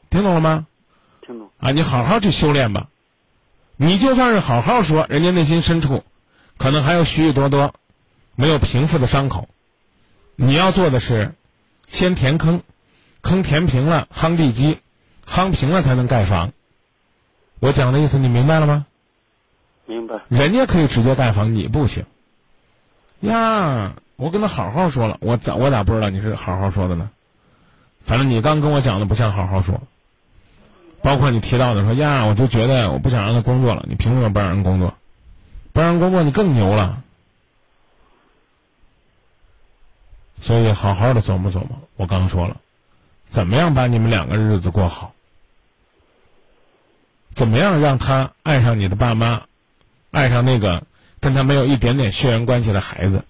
[0.09, 0.67] 听懂了吗？
[1.26, 1.49] 听懂。
[1.57, 2.88] 啊，你好好去修炼吧。
[3.76, 6.03] 你就算是好好说，人家内心深处。
[6.64, 7.76] 可能还有许许多多
[8.36, 9.49] 没有平复的伤口，
[10.38, 11.34] 你要做的是
[11.88, 12.61] 先填坑，
[13.22, 14.78] 坑填平了夯地基，
[15.28, 16.53] 夯平了才能盖房。
[17.59, 18.86] 我讲的意思你明白了吗？
[19.88, 20.22] 明白。
[20.30, 22.05] 人家可以直接盖房，你不行。
[23.20, 27.09] 呀，我跟他好好说了，我咋我咋不知道你是好好说的呢？
[28.05, 29.82] 反正你刚跟我讲的不像好好说。
[31.01, 34.93] 包括你提到的说呀，我就觉得我不想让他工作了，你凭什么不让人工作？
[35.74, 37.03] 不让人工作，你更牛了。
[40.41, 42.57] 所以好好的琢磨琢磨，我刚说了，
[43.28, 45.13] 怎么样把你们两个日子过好？
[47.34, 49.45] 怎么样让他爱上你的爸妈，
[50.11, 50.84] 爱上那个
[51.19, 53.24] 跟他没有一点点血缘关系的孩子？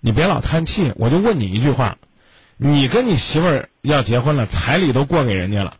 [0.00, 1.98] 你别老叹气，我就问你一句话：
[2.56, 5.76] 你跟你媳妇儿要结婚了，彩礼都过给人家了，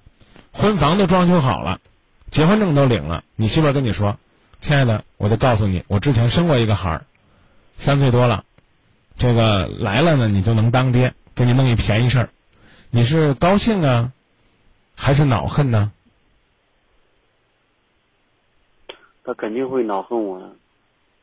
[0.53, 1.81] 婚房都装修好了，
[2.29, 4.19] 结婚证都领了，你媳妇儿跟你说
[4.61, 7.05] ：“亲爱的，我就告诉你，我之前生过一个孩儿，
[7.73, 8.45] 三岁多了，
[9.17, 12.29] 这个来了呢，你就能当爹，给你弄一便宜事儿。”
[12.95, 14.13] 你是高兴啊，
[14.95, 15.91] 还是恼恨呢？
[19.25, 20.51] 他肯定会恼恨我的。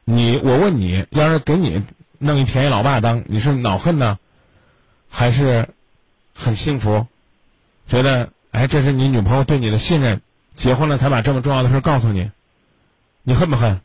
[0.05, 1.84] 你，我问你，要是给你
[2.17, 4.17] 弄一便宜老爸当，你是恼恨呢，
[5.07, 5.69] 还是
[6.34, 7.05] 很幸福？
[7.88, 10.22] 觉得哎，这是你女朋友对你的信任，
[10.54, 12.32] 结婚了才把这么重要的事告诉你，
[13.24, 13.82] 你恨不恨？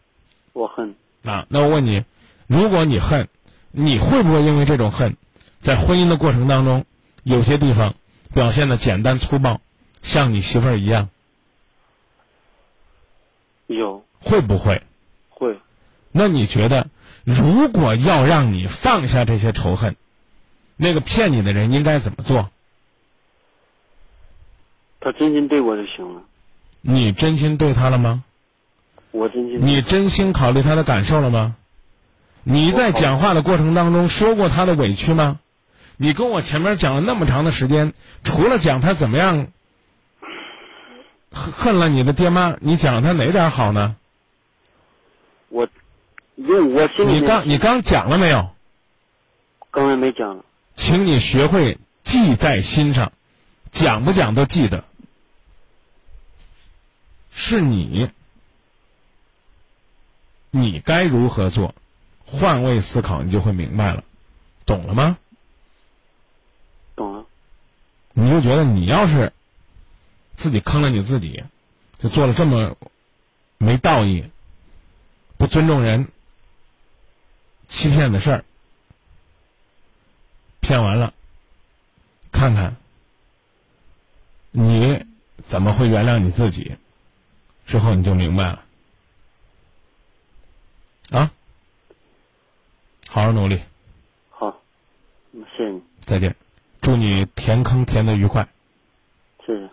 [0.52, 0.94] 我恨。
[1.24, 2.04] 啊，那我问你，
[2.46, 3.28] 如果你恨，
[3.70, 5.16] 你会不会因为这种恨，
[5.60, 6.84] 在婚姻的过程当中？
[7.22, 7.94] 有些地方
[8.34, 9.62] 表现的简单粗暴，
[10.02, 11.08] 像你媳妇儿一样，
[13.66, 14.82] 有会不会？
[15.30, 15.58] 会。
[16.12, 16.88] 那你觉得，
[17.24, 19.96] 如果要让你放下这些仇恨，
[20.76, 22.50] 那个骗你的人应该怎么做？
[25.04, 26.22] 他真心对我就行了。
[26.80, 28.24] 你真心对他了吗？
[29.10, 29.60] 我真心。
[29.60, 31.56] 你真心考虑他的感受了吗？
[32.42, 35.38] 你在讲话的过程当中说过他的委屈吗？
[35.98, 37.92] 你跟我前面讲了那么长的时间，
[38.24, 39.48] 除了讲他怎么样
[41.30, 43.96] 恨恨了你的爹妈，你讲他哪点好呢？
[45.50, 45.68] 我，
[46.36, 48.48] 因为我心里你刚你刚讲了没有？
[49.70, 50.42] 刚才没讲。
[50.74, 53.12] 请你学会记在心上，
[53.70, 54.82] 讲不讲都记得。
[57.36, 58.10] 是你，
[60.50, 61.74] 你该如何做？
[62.24, 64.04] 换位思考，你就会明白了，
[64.64, 65.18] 懂了吗？
[66.96, 67.26] 懂了，
[68.12, 69.32] 你就觉得你要是
[70.36, 71.44] 自己坑了你自己，
[71.98, 72.76] 就做了这么
[73.58, 74.30] 没道义、
[75.36, 76.08] 不尊重人、
[77.66, 78.44] 欺骗的事儿，
[80.60, 81.12] 骗完了，
[82.30, 82.76] 看看
[84.50, 85.04] 你
[85.44, 86.76] 怎么会原谅你自己？
[87.66, 88.64] 之后你就明白了，
[91.10, 91.30] 啊，
[93.08, 93.60] 好好努力。
[94.30, 94.60] 好，
[95.32, 95.82] 谢谢你。
[96.00, 96.34] 再见。
[96.80, 98.46] 祝你填坑填的愉快，
[99.46, 99.70] 谢谢。